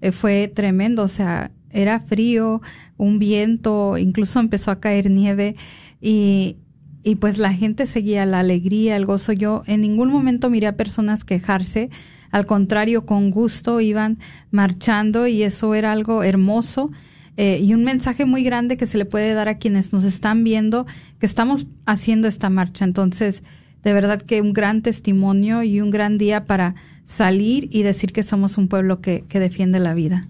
[0.00, 1.02] eh, fue tremendo.
[1.02, 2.62] O sea, era frío,
[2.96, 5.56] un viento, incluso empezó a caer nieve
[6.00, 6.56] y,
[7.02, 9.34] y pues la gente seguía la alegría, el gozo.
[9.34, 11.90] Yo en ningún momento miré a personas quejarse
[12.34, 14.18] al contrario, con gusto iban
[14.50, 16.90] marchando y eso era algo hermoso.
[17.36, 20.42] Eh, y un mensaje muy grande que se le puede dar a quienes nos están
[20.42, 20.84] viendo
[21.20, 22.84] que estamos haciendo esta marcha.
[22.84, 23.44] Entonces,
[23.84, 26.74] de verdad que un gran testimonio y un gran día para
[27.04, 30.26] salir y decir que somos un pueblo que, defiende la vida.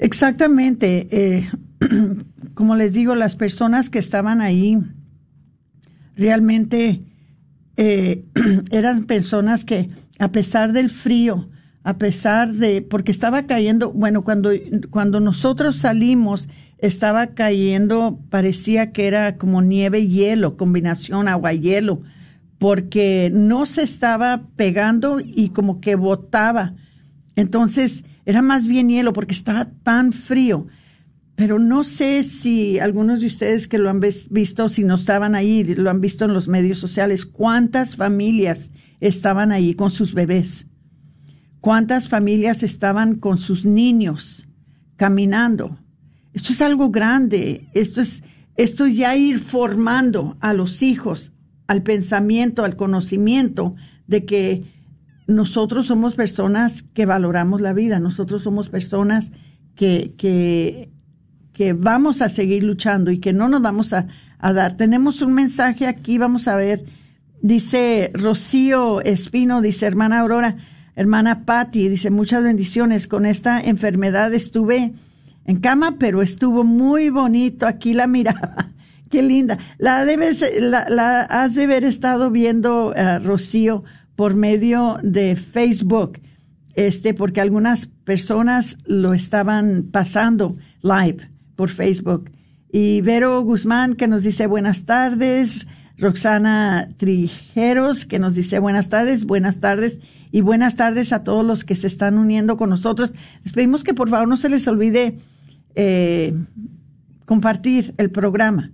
[0.00, 1.06] Exactamente.
[1.12, 1.48] Eh,
[2.54, 4.76] como les digo, las personas que estaban ahí
[6.16, 7.04] realmente
[7.76, 8.24] eh,
[8.72, 9.88] eran personas que
[10.18, 11.48] a pesar del frío,
[11.82, 14.50] a pesar de, porque estaba cayendo, bueno, cuando,
[14.90, 16.48] cuando nosotros salimos,
[16.78, 22.02] estaba cayendo, parecía que era como nieve y hielo, combinación agua-hielo,
[22.58, 26.74] porque no se estaba pegando y como que botaba.
[27.36, 30.66] Entonces, era más bien hielo porque estaba tan frío.
[31.38, 35.62] Pero no sé si algunos de ustedes que lo han visto, si no estaban ahí,
[35.62, 40.66] lo han visto en los medios sociales, cuántas familias estaban ahí con sus bebés,
[41.60, 44.48] cuántas familias estaban con sus niños
[44.96, 45.78] caminando.
[46.32, 48.24] Esto es algo grande, esto es,
[48.56, 51.30] esto es ya ir formando a los hijos
[51.68, 53.76] al pensamiento, al conocimiento
[54.08, 54.64] de que
[55.28, 59.30] nosotros somos personas que valoramos la vida, nosotros somos personas
[59.76, 60.97] que, que
[61.58, 64.06] que vamos a seguir luchando y que no nos vamos a,
[64.40, 64.76] dar.
[64.76, 66.84] Tenemos un mensaje aquí, vamos a ver.
[67.42, 70.56] Dice Rocío Espino, dice hermana Aurora,
[70.94, 73.08] hermana Patti, dice muchas bendiciones.
[73.08, 74.92] Con esta enfermedad estuve
[75.46, 77.66] en cama, pero estuvo muy bonito.
[77.66, 78.70] Aquí la miraba.
[79.10, 79.58] Qué linda.
[79.78, 83.82] La debes, la, has de haber estado viendo, uh, Rocío,
[84.14, 86.20] por medio de Facebook,
[86.76, 91.28] este, porque algunas personas lo estaban pasando live
[91.58, 92.30] por Facebook.
[92.70, 95.66] Y Vero Guzmán que nos dice buenas tardes.
[95.98, 99.98] Roxana Trijeros que nos dice buenas tardes, buenas tardes
[100.30, 103.12] y buenas tardes a todos los que se están uniendo con nosotros.
[103.42, 105.18] Les pedimos que por favor no se les olvide
[105.74, 106.32] eh,
[107.24, 108.70] compartir el programa.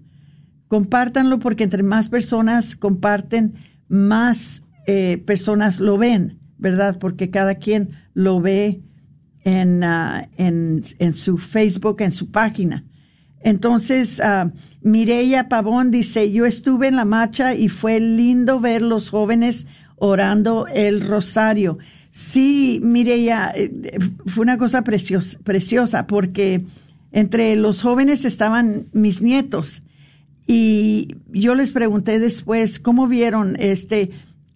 [0.69, 3.55] Compártanlo porque entre más personas comparten,
[3.89, 6.99] más eh, personas lo ven, ¿verdad?
[6.99, 8.83] Porque cada quien lo ve
[9.47, 12.85] Ah, en, en, su Facebook, en su página.
[13.41, 19.11] Entonces, uh, Mireya Pavón dice, yo estuve en la marcha y fue lindo ver los
[19.11, 19.67] jóvenes
[19.97, 21.77] orando el rosario.
[22.11, 26.65] Sí, Mireya, eh, fue una cosa preciosa, preciosa porque
[27.13, 29.83] entre los jóvenes estaban mis nietos
[30.47, 34.11] y yo les pregunté después cómo vieron este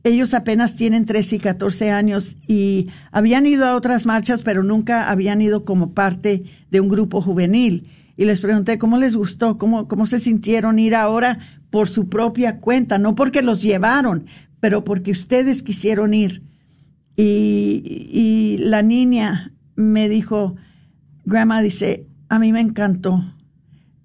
[0.09, 5.11] ellos apenas tienen 13 y 14 años y habían ido a otras marchas, pero nunca
[5.11, 7.89] habían ido como parte de un grupo juvenil.
[8.17, 11.39] Y les pregunté cómo les gustó, cómo, cómo se sintieron ir ahora
[11.71, 14.27] por su propia cuenta, no porque los llevaron,
[14.61, 16.43] pero porque ustedes quisieron ir.
[17.17, 20.57] Y, y la niña me dijo,
[21.25, 23.25] Grandma dice, a mí me encantó.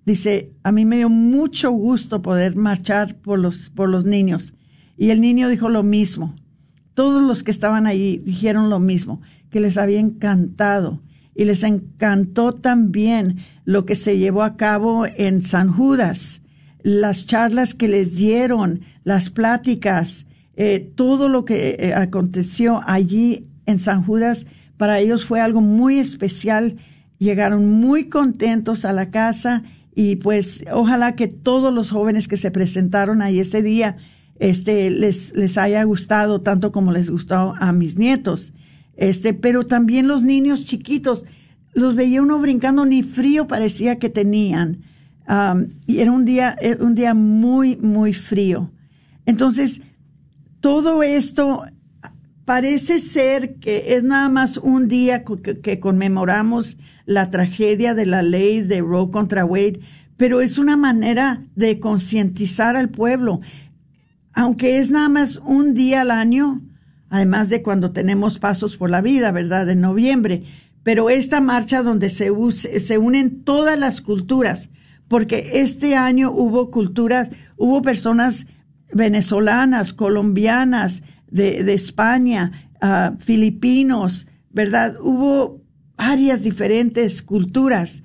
[0.06, 4.54] Dice, a mí me dio mucho gusto poder marchar por los, por los niños
[5.04, 6.34] y el niño dijo lo mismo.
[6.94, 11.02] Todos los que estaban ahí dijeron lo mismo, que les había encantado.
[11.36, 16.42] Y les encantó también lo que se llevó a cabo en San Judas,
[16.84, 20.26] las charlas que les dieron, las pláticas,
[20.56, 24.46] eh, todo lo que eh, aconteció allí en San Judas,
[24.78, 26.78] para ellos fue algo muy especial.
[27.20, 32.52] Llegaron muy contentos a la casa y pues ojalá que todos los jóvenes que se
[32.52, 33.98] presentaron ahí ese día
[34.44, 38.52] este, les, les haya gustado tanto como les gustó a mis nietos.
[38.98, 41.26] Este, pero también los niños chiquitos,
[41.74, 44.82] los veía uno brincando, ni frío parecía que tenían.
[45.88, 48.70] y era un día, un día muy, muy frío.
[49.26, 49.80] Entonces,
[50.60, 51.64] todo esto
[52.44, 56.76] parece ser que es nada más un día que, que, conmemoramos
[57.06, 59.80] la tragedia de la ley de Roe contra Wade,
[60.18, 63.40] pero es una manera de concientizar al pueblo
[64.34, 66.62] aunque es nada más un día al año,
[67.10, 69.70] además de cuando tenemos pasos por la vida, ¿verdad?
[69.70, 70.44] En noviembre.
[70.82, 74.70] Pero esta marcha donde se, unen todas las culturas,
[75.08, 78.48] porque este año hubo culturas, hubo personas
[78.92, 84.96] venezolanas, colombianas, de, de España, uh, filipinos, ¿verdad?
[85.02, 85.62] Hubo
[85.98, 88.04] varias diferentes culturas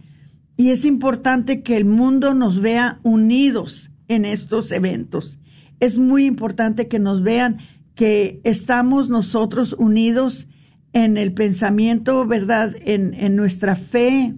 [0.57, 5.39] y es importante que el mundo nos vea unidos en estos eventos
[5.81, 7.59] es muy importante que nos vean
[7.95, 10.49] que estamos nosotros unidos
[10.93, 12.75] en el pensamiento, ¿verdad?
[12.85, 14.35] En, en nuestra fe,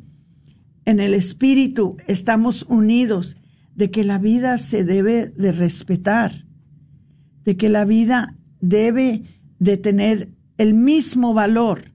[0.85, 3.37] en el espíritu, estamos unidos
[3.75, 6.47] de que la vida se debe de respetar,
[7.45, 9.23] de que la vida debe
[9.59, 11.93] de tener el mismo valor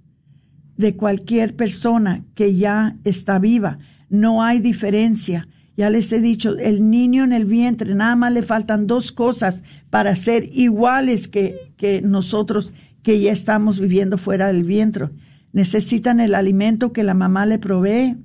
[0.78, 3.80] de cualquier persona que ya está viva.
[4.10, 5.48] No hay diferencia.
[5.78, 9.64] Ya les he dicho, el niño en el vientre, nada más le faltan dos cosas
[9.90, 12.74] para ser iguales que, que nosotros
[13.04, 15.10] que ya estamos viviendo fuera del vientre.
[15.52, 18.18] Necesitan el alimento que la mamá le provee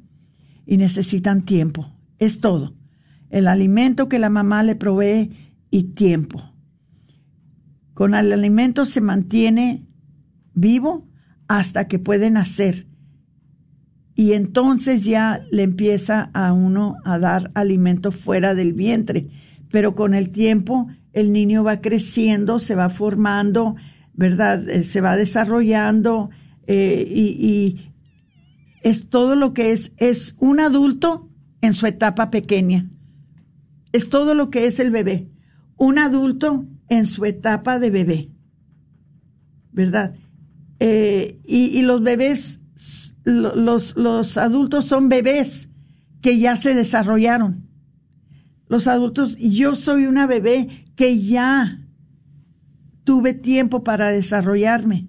[0.64, 1.92] y necesitan tiempo.
[2.18, 2.76] Es todo.
[3.30, 5.30] El alimento que la mamá le provee
[5.70, 6.54] y tiempo.
[7.94, 9.86] Con el alimento se mantiene
[10.54, 11.08] vivo
[11.48, 12.86] hasta que puede nacer
[14.20, 19.28] y entonces ya le empieza a uno a dar alimento fuera del vientre.
[19.70, 23.76] Pero con el tiempo el niño va creciendo, se va formando,
[24.12, 24.68] ¿verdad?
[24.68, 26.28] Eh, se va desarrollando
[26.66, 27.92] eh, y,
[28.82, 31.30] es todo lo que es, es un adulto
[31.62, 32.90] en su etapa pequeña.
[33.92, 35.30] Es todo lo que es el bebé.
[35.78, 38.28] Un adulto en su etapa de bebé.
[39.72, 40.14] ¿Verdad?
[40.78, 42.60] Eh, y, los bebés,
[43.24, 45.68] los, los adultos son bebés
[46.20, 47.68] que ya se desarrollaron.
[48.68, 51.80] Los adultos, yo soy una bebé que ya
[53.04, 55.08] tuve tiempo para desarrollarme.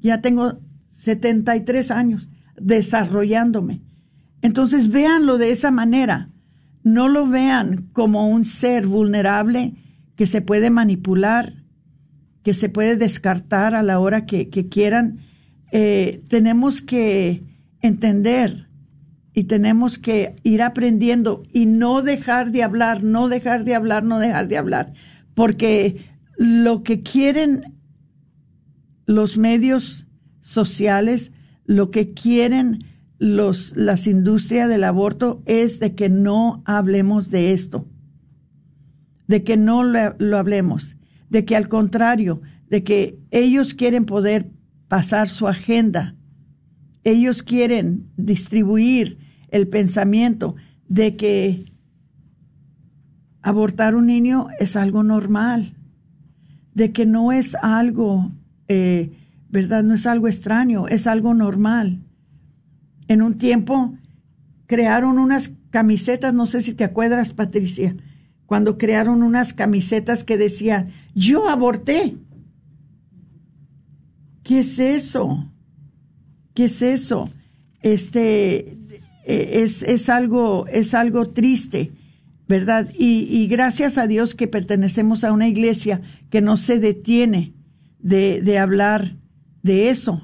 [0.00, 3.82] Ya tengo 73 años desarrollándome.
[4.42, 6.30] Entonces véanlo de esa manera.
[6.82, 9.74] No lo vean como un ser vulnerable
[10.14, 11.64] que se puede manipular,
[12.42, 15.18] que se puede descartar a la hora que, quieran.
[15.72, 17.42] Eh, tenemos que
[17.80, 18.68] entender
[19.32, 24.18] y tenemos que ir aprendiendo y no dejar de hablar, no dejar de hablar, no
[24.18, 24.92] dejar de hablar,
[25.34, 26.06] porque
[26.36, 27.76] lo que quieren
[29.06, 30.06] los medios
[30.40, 31.32] sociales,
[31.64, 32.78] lo que quieren
[33.18, 37.88] los, las industrias del aborto es de que no hablemos de esto,
[39.26, 40.96] de que no lo, hablemos,
[41.30, 44.50] de que al contrario, de que ellos quieren poder
[44.88, 46.14] pasar su agenda,
[47.04, 49.18] ellos quieren distribuir
[49.50, 50.56] el pensamiento
[50.88, 51.72] de que
[53.42, 55.76] abortar un niño es algo normal,
[56.74, 58.30] de que no es algo,
[58.68, 59.12] eh,
[59.48, 59.84] ¿verdad?
[59.84, 62.00] No es algo extraño, es algo normal
[63.08, 63.94] en un tiempo
[64.66, 67.94] crearon unas camisetas, no sé si te acuerdas, Patricia,
[68.46, 72.16] cuando crearon unas camisetas que decían, yo aborté.
[74.46, 75.50] ¿Qué es eso?
[76.54, 77.28] ¿Qué es eso?
[77.82, 78.78] Este
[79.24, 81.90] e, es, es algo, es algo triste,
[82.46, 82.88] ¿verdad?
[82.96, 87.54] Y, gracias a Dios que pertenecemos a una iglesia que no se detiene
[87.98, 89.16] de, de hablar
[89.64, 90.22] de eso,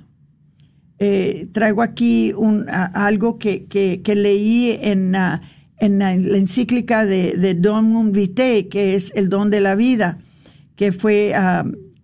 [1.00, 5.16] eh, traigo aquí un, algo que, que, leí en,
[5.78, 10.18] en la encíclica de, de Don Vitae, que es el don de la vida,
[10.76, 11.34] que fue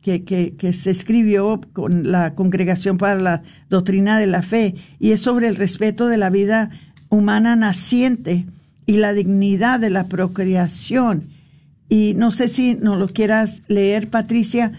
[0.08, 5.48] que, se escribió con la Congregación para la Doctrina de la Fe, y es sobre
[5.48, 6.70] el respeto de la vida
[7.08, 8.46] humana naciente
[8.86, 11.28] y la dignidad de la procreación.
[11.88, 14.72] Y no sé si nos lo quieras leer, Patricia,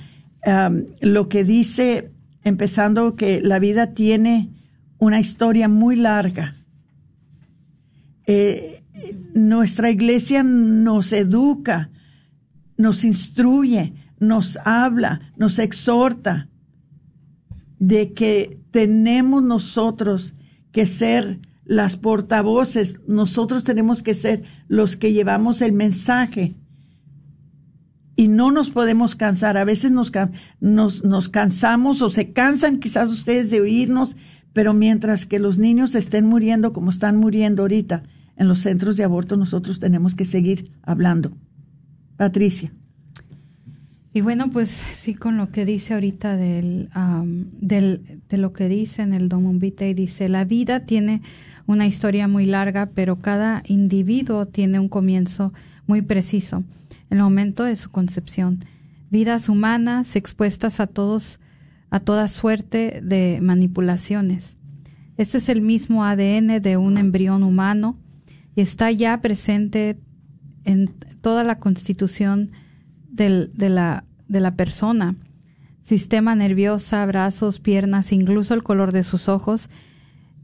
[1.01, 2.11] lo que dice
[2.43, 4.49] empezando que la vida tiene
[4.97, 6.55] una historia muy larga.
[8.27, 8.83] Eh,
[9.33, 11.89] nuestra iglesia nos educa,
[12.77, 16.49] nos instruye, nos habla, nos exhorta
[17.79, 20.35] de que tenemos nosotros
[20.71, 26.55] que ser las portavoces, nosotros tenemos que ser los que llevamos el mensaje
[28.15, 29.55] y no nos podemos cansar.
[29.55, 30.11] A veces nos,
[30.59, 34.17] nos, nos, cansamos o se cansan quizás ustedes de oírnos,
[34.51, 38.03] pero mientras que los niños estén muriendo como están muriendo ahorita
[38.35, 41.31] en los centros de aborto, nosotros tenemos que seguir hablando.
[42.17, 42.73] Patricia.
[44.11, 46.89] Y bueno, pues sí, con lo que dice ahorita del,
[47.61, 51.21] del, de lo que dice en el Domum Vitae, dice, la vida tiene
[51.67, 55.53] una historia muy larga, pero cada individuo tiene un comienzo
[55.85, 56.63] muy preciso
[57.11, 58.65] en el momento de su concepción.
[59.11, 61.39] Vidas humanas expuestas a todos
[61.91, 64.57] a toda suerte de manipulaciones.
[65.17, 67.97] Este es el mismo ADN de un embrión humano
[68.55, 69.99] y está ya presente
[70.65, 72.51] en toda la constitución
[73.27, 75.15] de, la, de la persona.
[75.81, 79.69] Sistema nerviosa, brazos, piernas, incluso el color de sus ojos.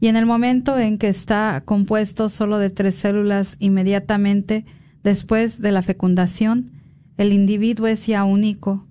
[0.00, 4.66] Y en el momento en que está compuesto solo de tres células, inmediatamente
[5.06, 6.72] Después de la fecundación,
[7.16, 8.88] el individuo es ya único,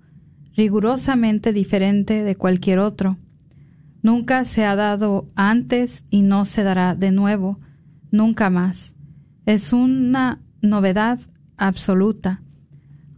[0.56, 3.18] rigurosamente diferente de cualquier otro.
[4.00, 7.60] Nunca se ha dado antes y no se dará de nuevo,
[8.10, 8.94] nunca más.
[9.44, 11.20] Es una novedad
[11.58, 12.40] absoluta.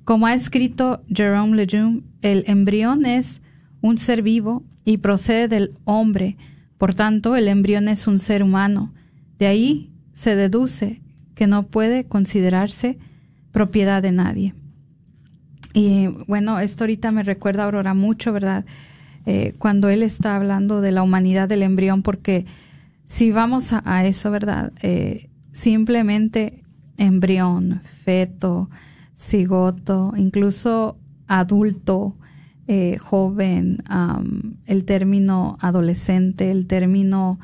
[0.08, 3.42] Como ha escrito Jerome Lejeune, el embrión es
[3.82, 6.38] un ser vivo y procede del hombre,
[6.78, 8.94] por tanto el embrión es un ser humano.
[9.38, 11.02] De ahí se deduce
[11.34, 12.96] que no puede considerarse
[13.52, 14.54] propiedad de nadie.
[15.74, 18.64] Y bueno, esto ahorita me recuerda a Aurora mucho, ¿verdad?
[19.26, 22.46] Eh, cuando él está hablando de la humanidad del embrión, porque
[23.04, 24.72] si vamos a, eso, ¿verdad?
[24.80, 26.62] Eh, simplemente
[26.96, 28.70] embrión, feto,
[29.18, 32.16] cigoto, incluso adulto,
[32.66, 33.82] eh, joven,
[34.66, 37.38] el término adolescente, el término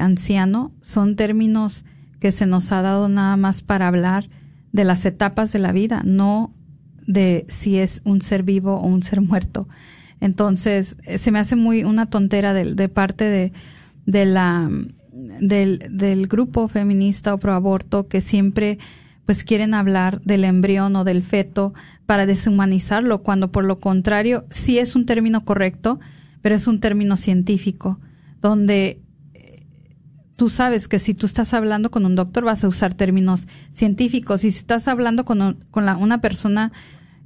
[0.00, 1.84] anciano, son términos
[2.20, 4.28] que se nos ha dado nada más para hablar
[4.72, 6.54] de las etapas de la vida, no
[7.06, 9.68] de si es un ser vivo o un ser muerto.
[10.20, 13.52] Entonces, se me hace muy una tontera de, parte de,
[14.04, 14.68] de, la,
[15.12, 18.78] del, del grupo feminista o pro aborto que siempre
[19.28, 21.74] pues quieren hablar del embrión o del feto
[22.06, 26.00] para deshumanizarlo, cuando por lo contrario sí es un término correcto,
[26.40, 28.00] pero es un término científico,
[28.40, 29.02] donde
[29.34, 29.66] eh,
[30.36, 34.44] tú sabes que si tú estás hablando con un doctor vas a usar términos científicos
[34.44, 36.72] y si estás hablando con, con la, una persona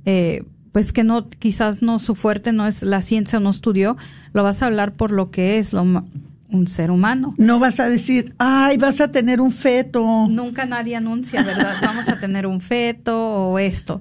[0.05, 3.97] eh, pues que no quizás no su fuerte no es la ciencia o no estudió,
[4.33, 6.05] lo vas a hablar por lo que es lo,
[6.53, 7.35] un ser humano.
[7.39, 10.27] No vas a decir, ay, vas a tener un feto.
[10.29, 11.77] Nunca nadie anuncia, ¿verdad?
[11.83, 14.01] Vamos a tener un feto o esto.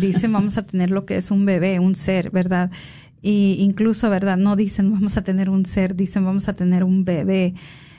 [0.00, 2.70] Dicen, vamos a tener lo que es un bebé, un ser, ¿verdad?
[3.20, 4.36] Y incluso, ¿verdad?
[4.36, 7.54] No dicen, vamos a tener un ser, dicen, vamos a tener un bebé.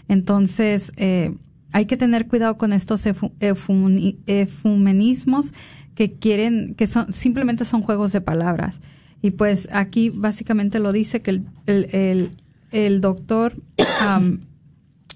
[0.07, 1.35] Entonces, eh,
[1.71, 3.03] hay que tener cuidado con estos
[3.39, 5.53] efumenismos
[5.93, 8.79] que quieren, que son, simplemente son juegos de palabras.
[9.21, 12.31] Y pues aquí básicamente lo dice que el, el el
[13.01, 13.55] doctor
[14.01, 14.39] um,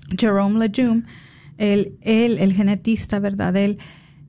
[0.17, 1.03] Jerome Lejeune,
[1.57, 3.55] él, el genetista, ¿verdad?
[3.55, 3.77] Él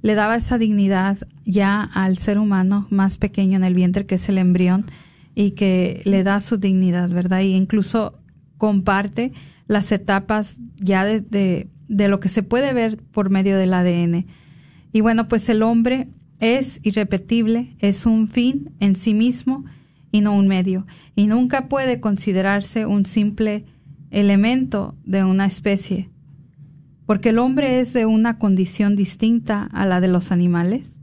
[0.02, 4.28] le daba esa dignidad ya al ser humano más pequeño en el vientre, que es
[4.28, 4.86] el embrión,
[5.34, 7.40] y que le da su dignidad, ¿verdad?
[7.40, 8.18] Y incluso
[8.58, 9.32] comparte
[9.66, 14.26] las etapas ya de, de lo que se puede ver por medio del ADN.
[14.92, 16.08] Y bueno, pues el hombre
[16.38, 19.64] es irrepetible, es un fin en sí mismo
[20.14, 20.86] y no un medio,
[21.16, 23.64] y nunca puede considerarse un simple
[24.12, 26.08] elemento de una especie,
[27.04, 30.96] porque el hombre es de una condición distinta a la de los animales.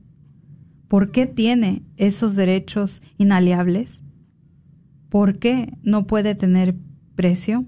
[0.87, 4.01] ¿Por qué tiene esos derechos inaliables?
[5.09, 6.77] ¿Por qué no puede tener
[7.15, 7.65] precio?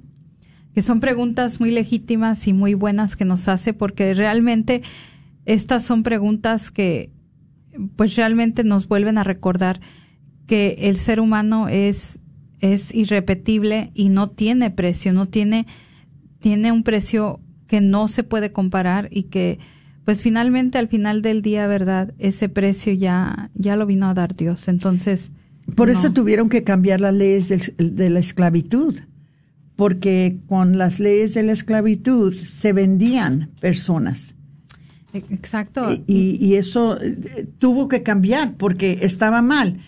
[0.73, 4.81] Que son preguntas muy legítimas y muy buenas que nos hace porque realmente
[5.43, 7.11] estas son preguntas que
[7.97, 9.81] pues realmente nos vuelven a recordar
[10.47, 12.19] que el ser humano es,
[12.59, 15.67] es irrepetible y no tiene precio, no tiene,
[16.39, 19.59] tiene un precio que no se puede comparar y que
[20.05, 22.13] pues finalmente al final del día, ¿verdad?
[22.19, 24.67] Ese precio ya, ya lo vino a dar Dios.
[24.67, 25.31] Entonces...
[25.75, 28.99] Por eso tuvieron que cambiar las leyes de, la esclavitud,
[29.77, 34.35] porque con las leyes de la esclavitud se vendían personas.
[35.13, 35.89] Exacto.
[36.05, 39.79] Y, y, eso eh, tuvo que cambiar porque estaba mal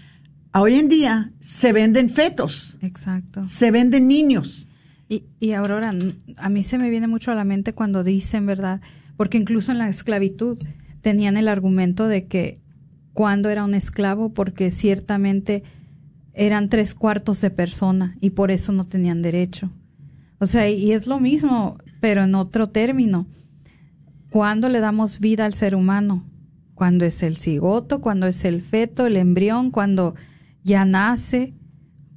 [0.62, 2.78] hoy en día se venden fetos.
[2.82, 3.44] Exacto.
[3.46, 4.68] Se venden niños.
[5.08, 5.94] Y, y Aurora,
[6.38, 8.82] a mí se me viene mucho a la mente cuando dicen, ¿verdad?
[9.18, 10.58] Porque incluso en la esclavitud
[11.02, 12.60] tenían el argumento de que
[13.14, 15.64] cuando era un esclavo, porque ciertamente
[16.34, 19.72] eran tres cuartos de persona y por eso no tenían derecho.
[20.40, 23.28] O sea, y es lo mismo, pero en otro término.
[24.30, 26.26] ¿Cuándo le damos vida al ser humano?
[26.74, 30.16] Cuando es el cigoto, cuando es el feto, el embrión, cuando
[30.66, 31.54] ya nace,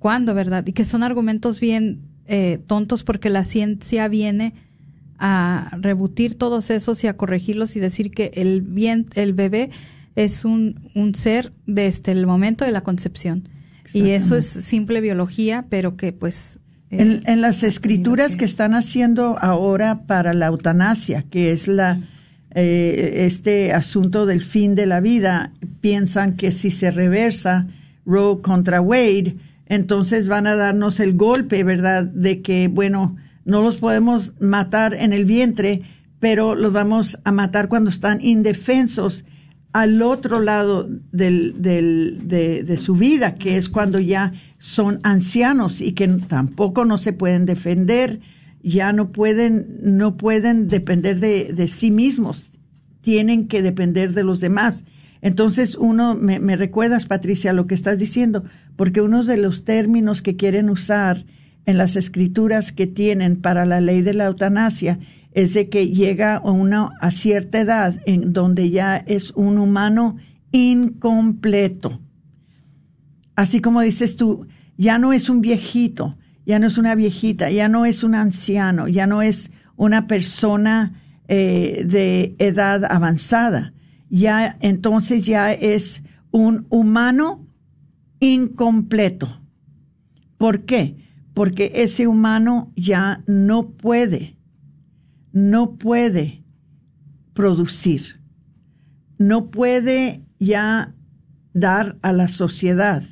[0.01, 0.67] cuándo, ¿verdad?
[0.67, 4.55] Y que son argumentos bien eh, tontos porque la ciencia viene
[5.19, 9.71] a rebutir todos esos y a corregirlos y decir que el bien, el bebé
[10.17, 13.49] es un, un ser desde el momento de la concepción.
[13.93, 16.59] Y eso es simple biología, pero que pues...
[16.91, 18.45] Eh, en, las escrituras que...
[18.45, 22.01] están haciendo ahora para la eutanasia, que es la
[22.55, 27.67] eh, este asunto del fin de la vida, piensan que si se reversa
[28.09, 29.37] Roe contra Wade,
[29.67, 32.05] entonces van a darnos el golpe, ¿verdad?
[32.05, 35.83] De que, bueno, no los podemos matar en el vientre,
[36.19, 39.25] pero los vamos a matar cuando están indefensos
[39.73, 45.83] al otro lado del, del, de, de, su vida, que es cuando ya son ancianos
[45.83, 48.21] y que tampoco no se pueden defender,
[48.63, 52.49] ya no pueden, no pueden depender de, de sí mismos,
[53.03, 54.85] tienen que depender de los demás.
[55.21, 58.45] Entonces, uno, me, recuerdas, Patricia, lo que estás diciendo,
[58.77, 61.25] porque uno de los términos que quieren usar
[61.67, 64.99] en las escrituras que tienen para la ley de la eutanasia
[65.33, 70.17] es de que llega a, a cierta edad en donde ya es un humano
[70.53, 72.01] incompleto.
[73.35, 74.47] Así como dices tú,
[74.77, 76.17] ya no es un viejito,
[76.47, 80.95] ya no es una viejita, ya no es un anciano, ya no es una persona
[81.27, 83.75] eh, de edad avanzada
[84.11, 87.47] ya entonces ya es un humano
[88.21, 89.41] incompleto.
[90.37, 90.97] ¿Por qué?
[91.35, 94.37] Porque ese humano ya no puede,
[95.33, 96.45] no puede
[97.35, 98.21] producir,
[99.19, 100.95] no puede ya
[101.53, 103.03] dar a la sociedad.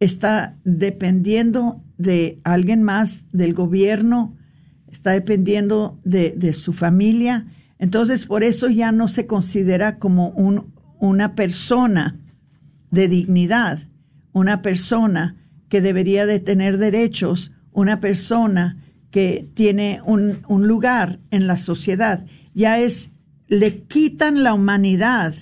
[0.00, 4.36] Está dependiendo de alguien más, del gobierno,
[4.90, 7.46] está dependiendo de, de su familia,
[7.78, 12.18] entonces, por eso ya no se considera como un, una persona
[12.90, 13.88] de dignidad,
[14.32, 15.36] una persona
[15.68, 22.26] que debería de tener derechos, una persona que tiene un, un lugar en la sociedad.
[22.54, 23.10] Ya es,
[23.46, 25.34] le quitan la humanidad,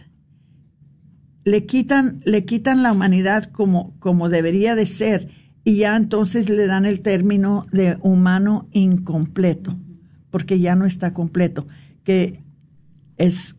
[1.45, 5.29] le quitan, le quitan la humanidad como, como debería de ser
[5.65, 9.77] y ya entonces le dan el término de humano incompleto,
[10.31, 11.67] porque ya no está completo,
[12.07, 12.45] que
[13.19, 13.57] es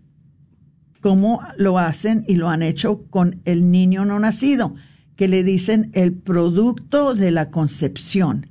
[1.01, 4.73] como lo hacen y lo han hecho con el niño no nacido,
[5.17, 8.49] que le dicen el producto de la concepción.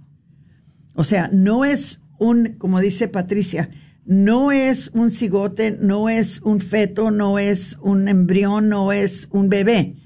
[0.94, 3.70] O sea, no es un, como dice Patricia,
[4.04, 9.48] no es un cigote, no es un feto, no es un embrión, no es un
[9.48, 9.96] bebé.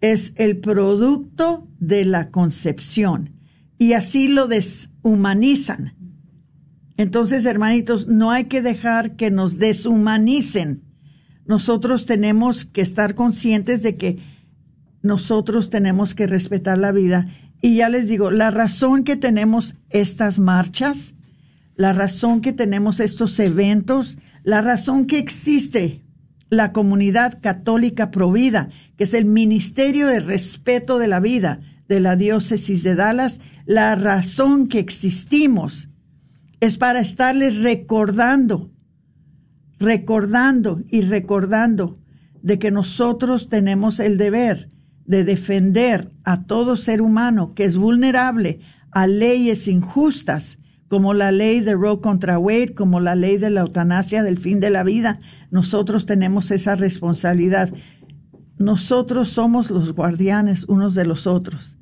[0.00, 3.34] Es el producto de la concepción.
[3.76, 5.94] Y así lo deshumanizan.
[7.02, 10.84] Entonces, hermanitos, no hay que dejar que nos deshumanicen.
[11.46, 14.18] Nosotros tenemos que estar conscientes de que
[15.02, 17.26] nosotros tenemos que respetar la vida.
[17.60, 21.16] Y ya les digo, la razón que tenemos estas marchas,
[21.74, 26.04] la razón que tenemos estos eventos, la razón que existe
[26.50, 32.14] la comunidad católica provida, que es el Ministerio de Respeto de la Vida de la
[32.14, 35.88] Diócesis de Dallas, la razón que existimos
[36.62, 38.70] es para estarles recordando,
[39.80, 41.98] recordando y recordando
[42.40, 44.70] de que nosotros tenemos el deber
[45.04, 48.60] de defender a todo ser humano que es vulnerable
[48.92, 53.62] a leyes injustas como la ley de Roe contra Wade, como la ley de la
[53.62, 55.18] eutanasia del fin de la vida.
[55.50, 57.72] Nosotros tenemos esa responsabilidad.
[58.56, 61.80] Nosotros somos los guardianes unos de los otros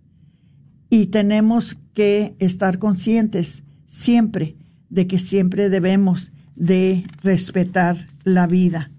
[0.88, 4.56] y tenemos que estar conscientes siempre
[4.90, 8.90] de que siempre debemos de respetar la vida.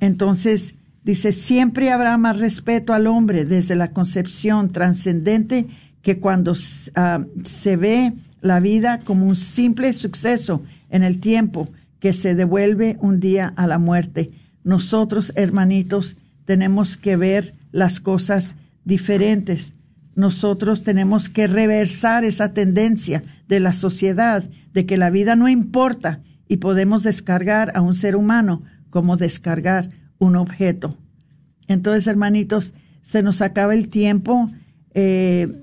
[0.00, 0.74] Entonces,
[1.04, 5.66] dice, siempre habrá más respeto al hombre desde la concepción trascendente
[6.02, 6.54] que cuando
[6.94, 11.68] ah, se ve la vida como un simple suceso en el tiempo
[12.00, 14.30] que se devuelve un día a la muerte.
[14.64, 19.74] Nosotros, hermanitos, tenemos que ver las cosas diferentes.
[20.16, 24.42] Nosotros tenemos que reversar esa tendencia de la sociedad
[24.72, 29.90] de que la vida no importa y podemos descargar a un ser humano como descargar
[30.18, 30.96] un objeto.
[31.68, 34.50] Entonces, hermanitos, se nos acaba el tiempo.
[34.94, 35.62] Eh,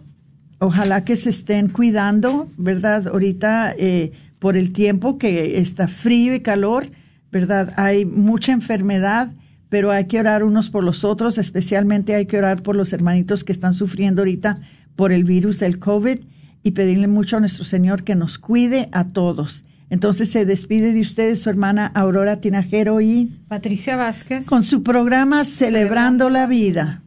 [0.60, 3.08] ojalá que se estén cuidando, ¿verdad?
[3.08, 6.92] Ahorita eh, por el tiempo que está frío y calor,
[7.32, 7.74] ¿verdad?
[7.76, 9.34] Hay mucha enfermedad,
[9.74, 13.44] pero hay que orar unos por los otros, especialmente hay que orar por los hermanitos
[13.44, 14.60] que están sufriendo ahorita
[14.96, 16.20] por el virus del COVID
[16.62, 19.66] y pedirle mucho a nuestro Señor que nos cuide a todos.
[19.90, 25.44] Entonces se despide de ustedes su hermana Aurora Tinajero y Patricia Vázquez con su programa
[25.44, 27.03] Celebrando la Vida.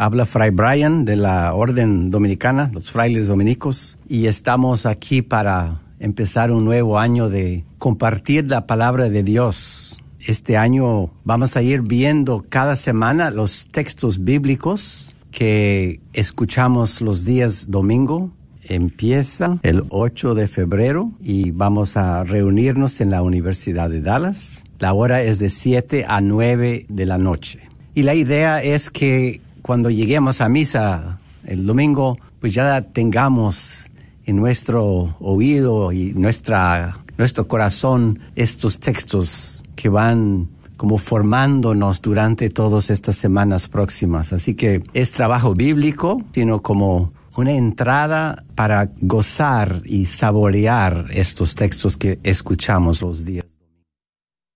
[0.00, 6.52] Habla Fray Brian de la Orden Dominicana, los frailes dominicos, y estamos aquí para empezar
[6.52, 10.00] un nuevo año de compartir la palabra de Dios.
[10.20, 17.68] Este año vamos a ir viendo cada semana los textos bíblicos que escuchamos los días
[17.68, 18.30] domingo.
[18.62, 24.62] Empieza el 8 de febrero y vamos a reunirnos en la Universidad de Dallas.
[24.78, 27.58] La hora es de 7 a 9 de la noche.
[27.94, 33.84] Y la idea es que cuando lleguemos a misa el domingo pues ya tengamos
[34.24, 40.48] en nuestro oído y nuestra, nuestro corazón estos textos que van
[40.78, 44.32] como formándonos durante todas estas semanas próximas.
[44.32, 51.98] Así que es trabajo bíblico, sino como una entrada para gozar y saborear estos textos
[51.98, 53.44] que escuchamos los días.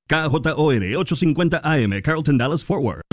[0.08, 3.12] KJOR 850 AM, Carlton Dallas Forward.